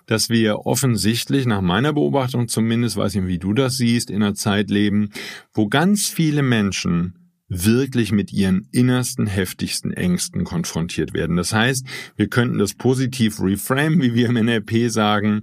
dass 0.07 0.29
wir 0.29 0.67
offensichtlich, 0.67 1.47
nach 1.47 1.61
meiner 1.61 1.93
Beobachtung 1.93 2.49
zumindest, 2.49 2.97
weiß 2.97 3.15
ich, 3.17 3.27
wie 3.27 3.39
du 3.39 3.53
das 3.53 3.77
siehst, 3.77 4.11
in 4.11 4.23
einer 4.23 4.35
Zeit 4.35 4.71
leben, 4.71 5.11
wo 5.53 5.69
ganz 5.69 6.09
viele 6.09 6.43
Menschen 6.43 7.15
wirklich 7.49 8.11
mit 8.11 8.33
ihren 8.33 8.69
innersten, 8.73 9.27
heftigsten 9.27 9.93
Ängsten 9.93 10.45
konfrontiert 10.45 11.13
werden. 11.13 11.37
Das 11.37 11.53
heißt, 11.53 11.87
wir 12.17 12.29
könnten 12.29 12.59
das 12.59 12.75
positiv 12.75 13.41
reframe, 13.41 14.01
wie 14.03 14.15
wir 14.15 14.29
im 14.29 14.35
NLP 14.35 14.91
sagen, 14.91 15.43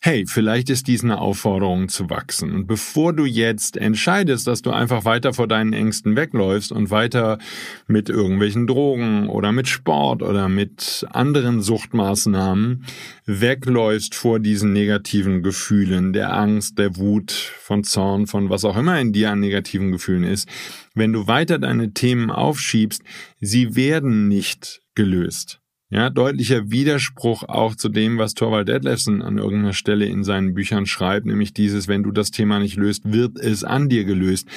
hey, 0.00 0.24
vielleicht 0.26 0.70
ist 0.70 0.86
dies 0.86 1.02
eine 1.02 1.18
Aufforderung 1.18 1.88
zu 1.88 2.10
wachsen. 2.10 2.52
Und 2.52 2.66
bevor 2.66 3.12
du 3.12 3.24
jetzt 3.24 3.76
entscheidest, 3.76 4.46
dass 4.46 4.62
du 4.62 4.70
einfach 4.70 5.04
weiter 5.04 5.32
vor 5.32 5.48
deinen 5.48 5.72
Ängsten 5.72 6.16
wegläufst 6.16 6.72
und 6.72 6.90
weiter 6.90 7.38
mit 7.86 8.08
irgendwelchen 8.08 8.66
Drogen 8.66 9.28
oder 9.28 9.52
mit 9.52 9.68
Sport 9.68 10.22
oder 10.22 10.48
mit 10.48 11.06
anderen 11.10 11.62
Suchtmaßnahmen 11.62 12.84
wegläufst 13.24 14.14
vor 14.14 14.38
diesen 14.38 14.72
negativen 14.72 15.42
Gefühlen, 15.42 16.12
der 16.12 16.32
Angst, 16.32 16.78
der 16.78 16.96
Wut, 16.96 17.32
von 17.32 17.82
Zorn, 17.84 18.26
von 18.26 18.48
was 18.48 18.64
auch 18.64 18.76
immer 18.76 19.00
in 19.00 19.12
dir 19.12 19.30
an 19.30 19.40
negativen 19.40 19.92
Gefühlen 19.92 20.24
ist, 20.24 20.48
wenn 20.94 21.12
du 21.12 21.26
weiter 21.26 21.58
deine 21.58 21.92
Themen 21.92 22.30
aufschiebst, 22.30 23.02
sie 23.40 23.76
werden 23.76 24.28
nicht 24.28 24.82
gelöst. 24.94 25.60
Ja, 25.88 26.10
deutlicher 26.10 26.70
Widerspruch 26.70 27.44
auch 27.44 27.76
zu 27.76 27.88
dem, 27.88 28.18
was 28.18 28.34
Torvald 28.34 28.66
Detlefsen 28.66 29.22
an 29.22 29.38
irgendeiner 29.38 29.72
Stelle 29.72 30.06
in 30.06 30.24
seinen 30.24 30.52
Büchern 30.52 30.84
schreibt, 30.86 31.26
nämlich 31.26 31.52
dieses, 31.52 31.86
wenn 31.86 32.02
du 32.02 32.10
das 32.10 32.32
Thema 32.32 32.58
nicht 32.58 32.76
löst, 32.76 33.12
wird 33.12 33.38
es 33.38 33.62
an 33.62 33.88
dir 33.88 34.04
gelöst. 34.04 34.48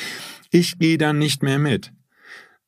Ich 0.50 0.80
gehe 0.80 0.98
dann 0.98 1.20
nicht 1.20 1.44
mehr 1.44 1.60
mit. 1.60 1.92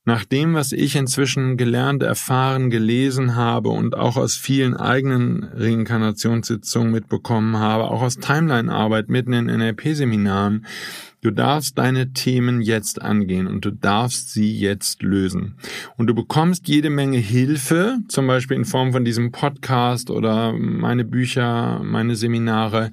Nach 0.04 0.26
dem, 0.26 0.56
was 0.56 0.72
ich 0.72 0.96
inzwischen 0.96 1.58
gelernt, 1.58 2.02
erfahren, 2.02 2.72
gelesen 2.72 3.36
habe 3.36 3.70
und 3.70 3.96
auch 3.96 4.18
aus 4.18 4.36
vielen 4.36 4.76
eigenen 4.76 5.44
Reinkarnationssitzungen 5.44 6.92
mitbekommen 6.92 7.58
habe, 7.58 7.84
auch 7.84 8.02
aus 8.02 8.18
Timeline-Arbeit 8.18 9.10
mitten 9.10 9.34
in 9.34 9.46
NLP-Seminaren, 9.46 10.66
Du 11.24 11.30
darfst 11.30 11.78
deine 11.78 12.14
Themen 12.14 12.62
jetzt 12.62 13.00
angehen 13.00 13.46
und 13.46 13.64
du 13.64 13.70
darfst 13.70 14.34
sie 14.34 14.58
jetzt 14.58 15.04
lösen. 15.04 15.54
Und 15.96 16.08
du 16.08 16.16
bekommst 16.16 16.68
jede 16.68 16.90
Menge 16.90 17.20
Hilfe, 17.20 18.00
zum 18.08 18.26
Beispiel 18.26 18.58
in 18.58 18.66
Form 18.66 18.92
von 18.92 19.06
diesem 19.06 19.32
Podcast 19.32 20.10
oder 20.10 20.52
meine 20.52 21.06
Bücher, 21.06 21.80
meine 21.84 22.16
Seminare. 22.16 22.90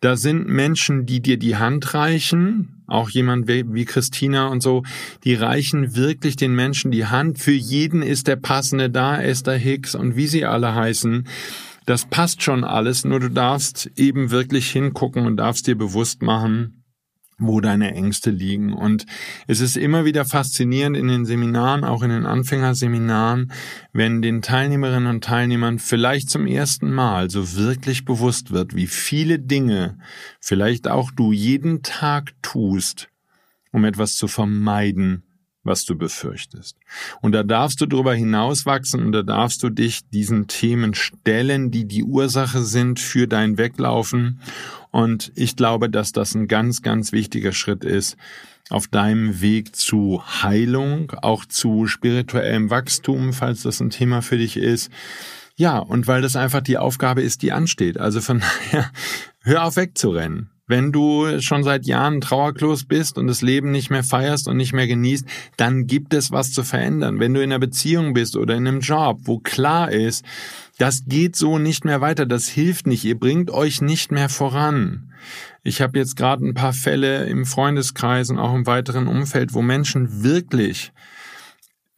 Da 0.00 0.16
sind 0.16 0.48
Menschen, 0.48 1.06
die 1.06 1.20
dir 1.22 1.36
die 1.36 1.54
Hand 1.54 1.94
reichen, 1.94 2.81
auch 2.92 3.10
jemand 3.10 3.48
wie 3.48 3.84
Christina 3.84 4.48
und 4.48 4.62
so, 4.62 4.82
die 5.24 5.34
reichen 5.34 5.96
wirklich 5.96 6.36
den 6.36 6.54
Menschen 6.54 6.90
die 6.90 7.06
Hand. 7.06 7.38
Für 7.38 7.52
jeden 7.52 8.02
ist 8.02 8.28
der 8.28 8.36
passende 8.36 8.90
da, 8.90 9.20
Esther 9.20 9.56
Hicks 9.56 9.94
und 9.94 10.16
wie 10.16 10.26
sie 10.26 10.44
alle 10.44 10.74
heißen. 10.74 11.26
Das 11.86 12.04
passt 12.04 12.42
schon 12.42 12.62
alles, 12.62 13.04
nur 13.04 13.18
du 13.18 13.28
darfst 13.28 13.90
eben 13.96 14.30
wirklich 14.30 14.70
hingucken 14.70 15.26
und 15.26 15.36
darfst 15.38 15.66
dir 15.66 15.76
bewusst 15.76 16.22
machen, 16.22 16.81
wo 17.46 17.60
deine 17.60 17.94
Ängste 17.94 18.30
liegen. 18.30 18.72
Und 18.72 19.06
es 19.46 19.60
ist 19.60 19.76
immer 19.76 20.04
wieder 20.04 20.24
faszinierend 20.24 20.96
in 20.96 21.08
den 21.08 21.24
Seminaren, 21.24 21.84
auch 21.84 22.02
in 22.02 22.10
den 22.10 22.26
Anfängerseminaren, 22.26 23.52
wenn 23.92 24.22
den 24.22 24.42
Teilnehmerinnen 24.42 25.08
und 25.08 25.24
Teilnehmern 25.24 25.78
vielleicht 25.78 26.30
zum 26.30 26.46
ersten 26.46 26.92
Mal 26.92 27.30
so 27.30 27.56
wirklich 27.56 28.04
bewusst 28.04 28.50
wird, 28.50 28.74
wie 28.74 28.86
viele 28.86 29.38
Dinge 29.38 29.98
vielleicht 30.40 30.88
auch 30.88 31.10
du 31.10 31.32
jeden 31.32 31.82
Tag 31.82 32.32
tust, 32.42 33.08
um 33.72 33.84
etwas 33.84 34.16
zu 34.16 34.28
vermeiden, 34.28 35.24
was 35.64 35.84
du 35.84 35.96
befürchtest. 35.96 36.76
Und 37.20 37.32
da 37.32 37.42
darfst 37.42 37.80
du 37.80 37.86
darüber 37.86 38.14
hinauswachsen 38.14 39.04
und 39.04 39.12
da 39.12 39.22
darfst 39.22 39.62
du 39.62 39.70
dich 39.70 40.08
diesen 40.10 40.48
Themen 40.48 40.94
stellen, 40.94 41.70
die 41.70 41.86
die 41.86 42.02
Ursache 42.02 42.62
sind 42.62 42.98
für 42.98 43.28
dein 43.28 43.58
Weglaufen 43.58 44.40
und 44.92 45.32
ich 45.34 45.56
glaube, 45.56 45.90
dass 45.90 46.12
das 46.12 46.34
ein 46.34 46.46
ganz, 46.46 46.82
ganz 46.82 47.10
wichtiger 47.10 47.52
Schritt 47.52 47.82
ist 47.82 48.16
auf 48.70 48.86
deinem 48.86 49.40
Weg 49.40 49.74
zu 49.74 50.22
Heilung, 50.24 51.12
auch 51.22 51.44
zu 51.44 51.86
spirituellem 51.86 52.70
Wachstum, 52.70 53.32
falls 53.32 53.62
das 53.62 53.80
ein 53.80 53.90
Thema 53.90 54.22
für 54.22 54.38
dich 54.38 54.56
ist. 54.56 54.90
Ja, 55.56 55.78
und 55.78 56.06
weil 56.06 56.22
das 56.22 56.36
einfach 56.36 56.62
die 56.62 56.78
Aufgabe 56.78 57.22
ist, 57.22 57.42
die 57.42 57.52
ansteht. 57.52 57.98
Also 57.98 58.20
von 58.20 58.40
daher, 58.70 58.90
hör 59.40 59.64
auf 59.64 59.76
wegzurennen. 59.76 60.50
Wenn 60.72 60.90
du 60.90 61.38
schon 61.42 61.64
seit 61.64 61.84
Jahren 61.84 62.22
Trauerklos 62.22 62.84
bist 62.84 63.18
und 63.18 63.26
das 63.26 63.42
Leben 63.42 63.72
nicht 63.72 63.90
mehr 63.90 64.02
feierst 64.02 64.48
und 64.48 64.56
nicht 64.56 64.72
mehr 64.72 64.86
genießt, 64.86 65.26
dann 65.58 65.86
gibt 65.86 66.14
es 66.14 66.32
was 66.32 66.50
zu 66.50 66.62
verändern. 66.62 67.20
Wenn 67.20 67.34
du 67.34 67.42
in 67.42 67.52
einer 67.52 67.58
Beziehung 67.58 68.14
bist 68.14 68.38
oder 68.38 68.54
in 68.54 68.66
einem 68.66 68.80
Job, 68.80 69.18
wo 69.24 69.38
klar 69.38 69.92
ist, 69.92 70.24
das 70.78 71.04
geht 71.04 71.36
so 71.36 71.58
nicht 71.58 71.84
mehr 71.84 72.00
weiter, 72.00 72.24
das 72.24 72.48
hilft 72.48 72.86
nicht, 72.86 73.04
ihr 73.04 73.20
bringt 73.20 73.50
euch 73.50 73.82
nicht 73.82 74.12
mehr 74.12 74.30
voran. 74.30 75.12
Ich 75.62 75.82
habe 75.82 75.98
jetzt 75.98 76.16
gerade 76.16 76.42
ein 76.42 76.54
paar 76.54 76.72
Fälle 76.72 77.26
im 77.26 77.44
Freundeskreis 77.44 78.30
und 78.30 78.38
auch 78.38 78.54
im 78.54 78.66
weiteren 78.66 79.08
Umfeld, 79.08 79.52
wo 79.52 79.60
Menschen 79.60 80.24
wirklich 80.24 80.90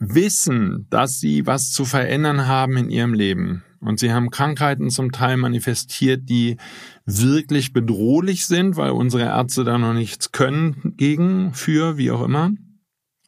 wissen, 0.00 0.88
dass 0.90 1.20
sie 1.20 1.46
was 1.46 1.70
zu 1.70 1.84
verändern 1.84 2.48
haben 2.48 2.76
in 2.76 2.90
ihrem 2.90 3.14
Leben. 3.14 3.62
Und 3.84 4.00
sie 4.00 4.12
haben 4.12 4.30
Krankheiten 4.30 4.90
zum 4.90 5.12
Teil 5.12 5.36
manifestiert, 5.36 6.28
die 6.28 6.56
wirklich 7.04 7.72
bedrohlich 7.72 8.46
sind, 8.46 8.76
weil 8.76 8.90
unsere 8.90 9.24
Ärzte 9.24 9.64
da 9.64 9.78
noch 9.78 9.92
nichts 9.92 10.32
können 10.32 10.94
gegen, 10.96 11.52
für, 11.54 11.96
wie 11.98 12.10
auch 12.10 12.22
immer. 12.22 12.52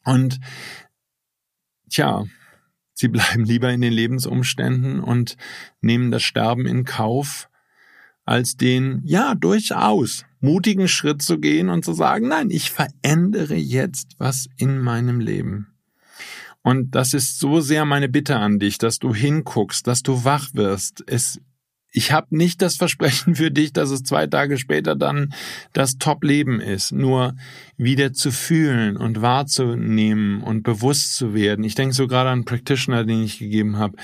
Und 0.03 0.39
tja, 1.89 2.25
sie 2.93 3.07
bleiben 3.09 3.45
lieber 3.45 3.71
in 3.71 3.81
den 3.81 3.93
Lebensumständen 3.93 4.99
und 4.99 5.37
nehmen 5.81 6.11
das 6.11 6.23
Sterben 6.23 6.65
in 6.65 6.85
Kauf, 6.85 7.49
als 8.25 8.57
den, 8.57 9.01
ja, 9.05 9.35
durchaus 9.35 10.25
mutigen 10.39 10.87
Schritt 10.87 11.21
zu 11.21 11.39
gehen 11.39 11.69
und 11.69 11.85
zu 11.85 11.93
sagen, 11.93 12.27
nein, 12.27 12.49
ich 12.49 12.71
verändere 12.71 13.55
jetzt 13.55 14.15
was 14.17 14.47
in 14.57 14.79
meinem 14.79 15.19
Leben. 15.19 15.76
Und 16.67 16.95
das 16.95 17.13
ist 17.13 17.39
so 17.39 17.61
sehr 17.61 17.85
meine 17.85 18.09
Bitte 18.09 18.35
an 18.35 18.59
dich, 18.59 18.77
dass 18.77 18.99
du 18.99 19.15
hinguckst, 19.15 19.87
dass 19.87 20.03
du 20.03 20.25
wach 20.25 20.49
wirst. 20.53 21.01
Es, 21.07 21.39
ich 21.93 22.11
habe 22.11 22.35
nicht 22.35 22.61
das 22.61 22.75
Versprechen 22.83 23.35
für 23.35 23.51
dich, 23.51 23.71
dass 23.71 23.89
es 23.89 24.03
zwei 24.03 24.27
Tage 24.27 24.57
später 24.57 24.93
dann 24.97 25.33
das 25.71 25.97
Top-Leben 25.97 26.59
ist. 26.59 26.91
Nur 26.91 27.37
wieder 27.77 28.11
zu 28.11 28.33
fühlen 28.33 28.97
und 28.97 29.21
wahrzunehmen 29.21 30.43
und 30.43 30.63
bewusst 30.63 31.15
zu 31.15 31.33
werden. 31.33 31.63
Ich 31.63 31.75
denke 31.75 31.95
so 31.95 32.05
gerade 32.05 32.31
an 32.31 32.43
Practitioner, 32.43 33.05
den 33.05 33.23
ich 33.23 33.39
gegeben 33.39 33.77
habe. 33.77 33.95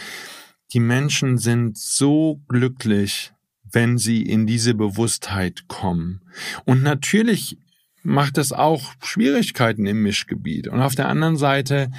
Die 0.71 0.79
Menschen 0.79 1.37
sind 1.39 1.77
so 1.77 2.39
glücklich, 2.47 3.33
wenn 3.69 3.97
sie 3.97 4.21
in 4.21 4.47
diese 4.47 4.73
Bewusstheit 4.73 5.67
kommen. 5.67 6.21
Und 6.63 6.81
natürlich 6.81 7.57
macht 8.03 8.37
es 8.37 8.53
auch 8.53 8.93
Schwierigkeiten 9.03 9.85
im 9.85 10.01
Mischgebiet. 10.01 10.69
Und 10.69 10.79
auf 10.79 10.95
der 10.95 11.09
anderen 11.09 11.35
Seite, 11.35 11.91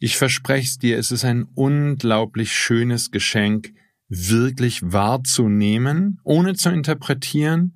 ich 0.00 0.16
verspreche 0.16 0.66
es 0.66 0.78
dir, 0.78 0.98
es 0.98 1.12
ist 1.12 1.24
ein 1.24 1.46
unglaublich 1.54 2.52
schönes 2.52 3.12
Geschenk, 3.12 3.72
wirklich 4.08 4.80
wahrzunehmen, 4.82 6.18
ohne 6.24 6.54
zu 6.54 6.70
interpretieren 6.70 7.74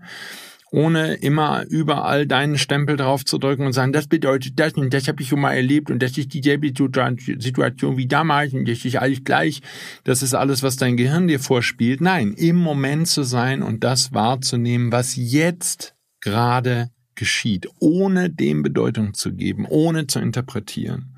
ohne 0.74 1.14
immer 1.14 1.64
überall 1.68 2.26
deinen 2.26 2.58
Stempel 2.58 2.96
drauf 2.96 3.24
zu 3.24 3.38
drücken 3.38 3.64
und 3.64 3.72
sagen, 3.72 3.92
das 3.92 4.08
bedeutet 4.08 4.58
das 4.58 4.72
und 4.72 4.92
das 4.92 5.06
habe 5.06 5.22
ich 5.22 5.28
schon 5.28 5.40
mal 5.40 5.54
erlebt 5.54 5.88
und 5.88 6.02
das 6.02 6.18
ist 6.18 6.34
dieselbe 6.34 6.66
Situation 6.66 7.96
wie 7.96 8.08
damals 8.08 8.52
und 8.54 8.68
das 8.68 8.84
ist 8.84 8.96
alles 8.96 9.22
gleich. 9.22 9.62
Das 10.02 10.20
ist 10.20 10.34
alles, 10.34 10.64
was 10.64 10.74
dein 10.74 10.96
Gehirn 10.96 11.28
dir 11.28 11.38
vorspielt. 11.38 12.00
Nein, 12.00 12.34
im 12.37 12.56
Moment 12.56 13.06
zu 13.06 13.22
sein 13.22 13.62
und 13.62 13.84
das 13.84 14.12
wahrzunehmen, 14.12 14.90
was 14.90 15.14
jetzt 15.14 15.94
gerade 16.20 16.90
geschieht, 17.16 17.68
ohne 17.79 18.31
dem 18.31 18.62
Bedeutung 18.62 19.14
zu 19.14 19.33
geben, 19.33 19.66
ohne 19.66 20.07
zu 20.07 20.18
interpretieren. 20.18 21.16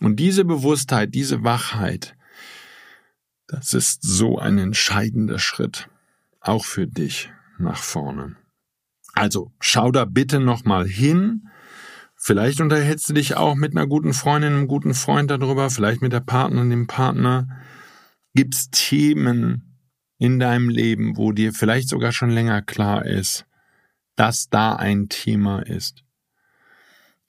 Und 0.00 0.16
diese 0.16 0.44
Bewusstheit, 0.44 1.14
diese 1.14 1.44
Wachheit, 1.44 2.16
das 3.46 3.74
ist 3.74 4.02
so 4.02 4.38
ein 4.38 4.58
entscheidender 4.58 5.38
Schritt, 5.38 5.88
auch 6.40 6.64
für 6.64 6.86
dich 6.86 7.30
nach 7.58 7.76
vorne. 7.78 8.36
Also 9.12 9.52
schau 9.60 9.92
da 9.92 10.04
bitte 10.04 10.40
nochmal 10.40 10.86
hin. 10.86 11.48
Vielleicht 12.16 12.60
unterhältst 12.60 13.08
du 13.08 13.12
dich 13.12 13.36
auch 13.36 13.54
mit 13.54 13.72
einer 13.72 13.86
guten 13.86 14.12
Freundin, 14.12 14.54
einem 14.54 14.66
guten 14.66 14.94
Freund 14.94 15.30
darüber, 15.30 15.70
vielleicht 15.70 16.02
mit 16.02 16.12
der 16.12 16.20
Partnerin, 16.20 16.70
dem 16.70 16.86
Partner. 16.86 17.48
Gibt's 18.34 18.70
Themen 18.70 19.74
in 20.18 20.38
deinem 20.38 20.68
Leben, 20.68 21.16
wo 21.16 21.32
dir 21.32 21.52
vielleicht 21.52 21.88
sogar 21.88 22.12
schon 22.12 22.30
länger 22.30 22.62
klar 22.62 23.04
ist, 23.04 23.46
dass 24.16 24.48
da 24.48 24.76
ein 24.76 25.08
Thema 25.08 25.60
ist? 25.60 26.04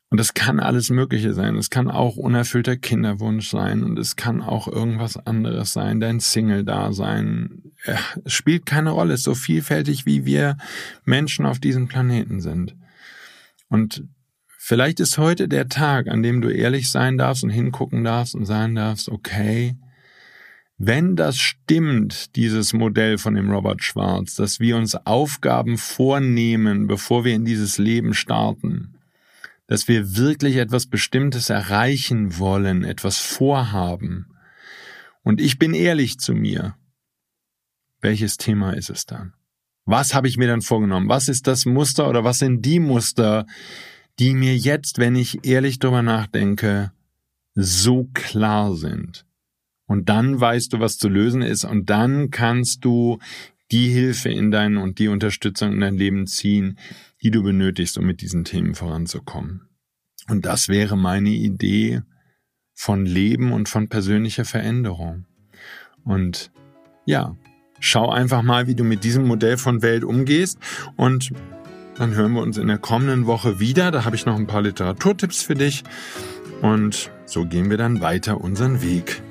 Und 0.09 0.19
es 0.21 0.33
kann 0.33 0.59
alles 0.59 0.89
Mögliche 0.91 1.33
sein. 1.33 1.55
Es 1.57 1.69
kann 1.69 1.89
auch 1.89 2.15
unerfüllter 2.15 2.77
Kinderwunsch 2.77 3.49
sein 3.49 3.83
und 3.83 3.99
es 3.99 4.15
kann 4.15 4.41
auch 4.41 4.67
irgendwas 4.67 5.17
anderes 5.17 5.73
sein, 5.73 5.99
dein 5.99 6.19
Single-Dasein. 6.19 7.73
Es 8.23 8.31
spielt 8.31 8.65
keine 8.65 8.91
Rolle. 8.91 9.13
Es 9.13 9.21
ist 9.21 9.25
so 9.25 9.35
vielfältig, 9.35 10.05
wie 10.05 10.25
wir 10.25 10.57
Menschen 11.03 11.45
auf 11.45 11.59
diesem 11.59 11.87
Planeten 11.87 12.39
sind. 12.39 12.75
Und 13.67 14.05
vielleicht 14.57 14.99
ist 14.99 15.17
heute 15.17 15.49
der 15.49 15.67
Tag, 15.67 16.07
an 16.07 16.23
dem 16.23 16.39
du 16.39 16.49
ehrlich 16.49 16.91
sein 16.91 17.17
darfst 17.17 17.43
und 17.43 17.49
hingucken 17.49 18.03
darfst 18.03 18.35
und 18.35 18.45
sagen 18.45 18.75
darfst, 18.75 19.09
okay, 19.09 19.75
wenn 20.77 21.15
das 21.15 21.37
stimmt, 21.37 22.35
dieses 22.35 22.73
Modell 22.73 23.17
von 23.17 23.35
dem 23.35 23.49
Robert 23.49 23.83
Schwarz, 23.83 24.35
dass 24.35 24.59
wir 24.59 24.75
uns 24.75 24.95
Aufgaben 24.95 25.77
vornehmen, 25.77 26.87
bevor 26.87 27.23
wir 27.23 27.33
in 27.33 27.45
dieses 27.45 27.77
Leben 27.77 28.13
starten, 28.13 28.97
dass 29.67 29.87
wir 29.87 30.17
wirklich 30.17 30.57
etwas 30.57 30.87
Bestimmtes 30.87 31.49
erreichen 31.49 32.37
wollen, 32.37 32.83
etwas 32.83 33.19
vorhaben. 33.19 34.27
Und 35.23 35.39
ich 35.39 35.57
bin 35.57 35.73
ehrlich 35.73 36.19
zu 36.19 36.33
mir. 36.33 36.75
Welches 38.01 38.37
Thema 38.37 38.73
ist 38.73 38.89
es 38.89 39.05
dann? 39.05 39.33
Was 39.85 40.13
habe 40.13 40.27
ich 40.27 40.37
mir 40.37 40.47
dann 40.47 40.61
vorgenommen? 40.61 41.09
Was 41.09 41.29
ist 41.29 41.47
das 41.47 41.65
Muster 41.65 42.09
oder 42.09 42.23
was 42.23 42.39
sind 42.39 42.63
die 42.63 42.79
Muster, 42.79 43.45
die 44.19 44.33
mir 44.33 44.55
jetzt, 44.55 44.97
wenn 44.97 45.15
ich 45.15 45.45
ehrlich 45.45 45.79
drüber 45.79 46.01
nachdenke, 46.01 46.91
so 47.53 48.09
klar 48.13 48.75
sind? 48.75 49.24
Und 49.87 50.09
dann 50.09 50.39
weißt 50.39 50.73
du, 50.73 50.79
was 50.79 50.97
zu 50.97 51.09
lösen 51.09 51.41
ist 51.41 51.63
und 51.63 51.89
dann 51.89 52.31
kannst 52.31 52.83
du 52.83 53.19
die 53.71 53.89
Hilfe 53.89 54.29
in 54.29 54.51
dein 54.51 54.77
und 54.77 54.99
die 54.99 55.07
Unterstützung 55.07 55.73
in 55.73 55.79
dein 55.79 55.95
Leben 55.95 56.27
ziehen, 56.27 56.77
die 57.21 57.31
du 57.31 57.43
benötigst, 57.43 57.97
um 57.97 58.05
mit 58.05 58.21
diesen 58.21 58.43
Themen 58.43 58.75
voranzukommen. 58.75 59.69
Und 60.27 60.45
das 60.45 60.69
wäre 60.69 60.97
meine 60.97 61.29
Idee 61.29 62.01
von 62.73 63.05
Leben 63.05 63.51
und 63.51 63.69
von 63.69 63.89
persönlicher 63.89 64.45
Veränderung. 64.45 65.25
Und 66.03 66.51
ja, 67.05 67.35
schau 67.79 68.09
einfach 68.09 68.41
mal, 68.41 68.67
wie 68.67 68.75
du 68.75 68.83
mit 68.83 69.03
diesem 69.03 69.25
Modell 69.25 69.57
von 69.57 69.81
Welt 69.81 70.03
umgehst 70.03 70.59
und 70.95 71.31
dann 71.97 72.13
hören 72.13 72.33
wir 72.33 72.41
uns 72.41 72.57
in 72.57 72.67
der 72.67 72.77
kommenden 72.77 73.25
Woche 73.25 73.59
wieder. 73.59 73.89
Da 73.89 74.03
habe 74.03 74.15
ich 74.15 74.25
noch 74.25 74.35
ein 74.35 74.47
paar 74.47 74.61
Literaturtipps 74.61 75.43
für 75.43 75.55
dich. 75.55 75.83
Und 76.61 77.09
so 77.25 77.45
gehen 77.45 77.69
wir 77.69 77.77
dann 77.77 78.01
weiter 78.01 78.41
unseren 78.41 78.81
Weg. 78.81 79.21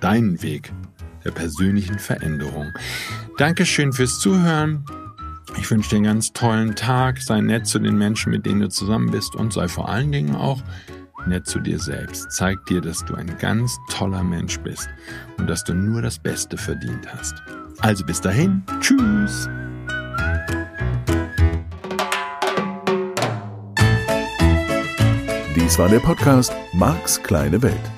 Deinen 0.00 0.42
Weg 0.42 0.72
der 1.24 1.30
persönlichen 1.32 1.98
Veränderung. 1.98 2.72
Dankeschön 3.36 3.92
fürs 3.92 4.18
Zuhören. 4.20 4.84
Ich 5.58 5.70
wünsche 5.70 5.90
dir 5.90 5.96
einen 5.96 6.04
ganz 6.04 6.32
tollen 6.32 6.74
Tag. 6.74 7.20
Sei 7.20 7.40
nett 7.40 7.66
zu 7.66 7.78
den 7.78 7.96
Menschen, 7.96 8.30
mit 8.30 8.46
denen 8.46 8.60
du 8.60 8.68
zusammen 8.68 9.10
bist 9.10 9.34
und 9.34 9.52
sei 9.52 9.68
vor 9.68 9.88
allen 9.88 10.12
Dingen 10.12 10.34
auch 10.34 10.62
nett 11.26 11.46
zu 11.46 11.58
dir 11.60 11.78
selbst. 11.78 12.30
Zeig 12.30 12.64
dir, 12.66 12.80
dass 12.80 13.04
du 13.04 13.14
ein 13.14 13.36
ganz 13.38 13.76
toller 13.90 14.22
Mensch 14.22 14.58
bist 14.60 14.88
und 15.36 15.48
dass 15.48 15.64
du 15.64 15.74
nur 15.74 16.02
das 16.02 16.18
Beste 16.18 16.56
verdient 16.56 17.06
hast. 17.12 17.34
Also 17.80 18.04
bis 18.04 18.20
dahin, 18.20 18.62
tschüss. 18.80 19.48
Dies 25.54 25.78
war 25.78 25.88
der 25.88 26.00
Podcast 26.00 26.52
Marks 26.72 27.22
kleine 27.22 27.60
Welt. 27.60 27.97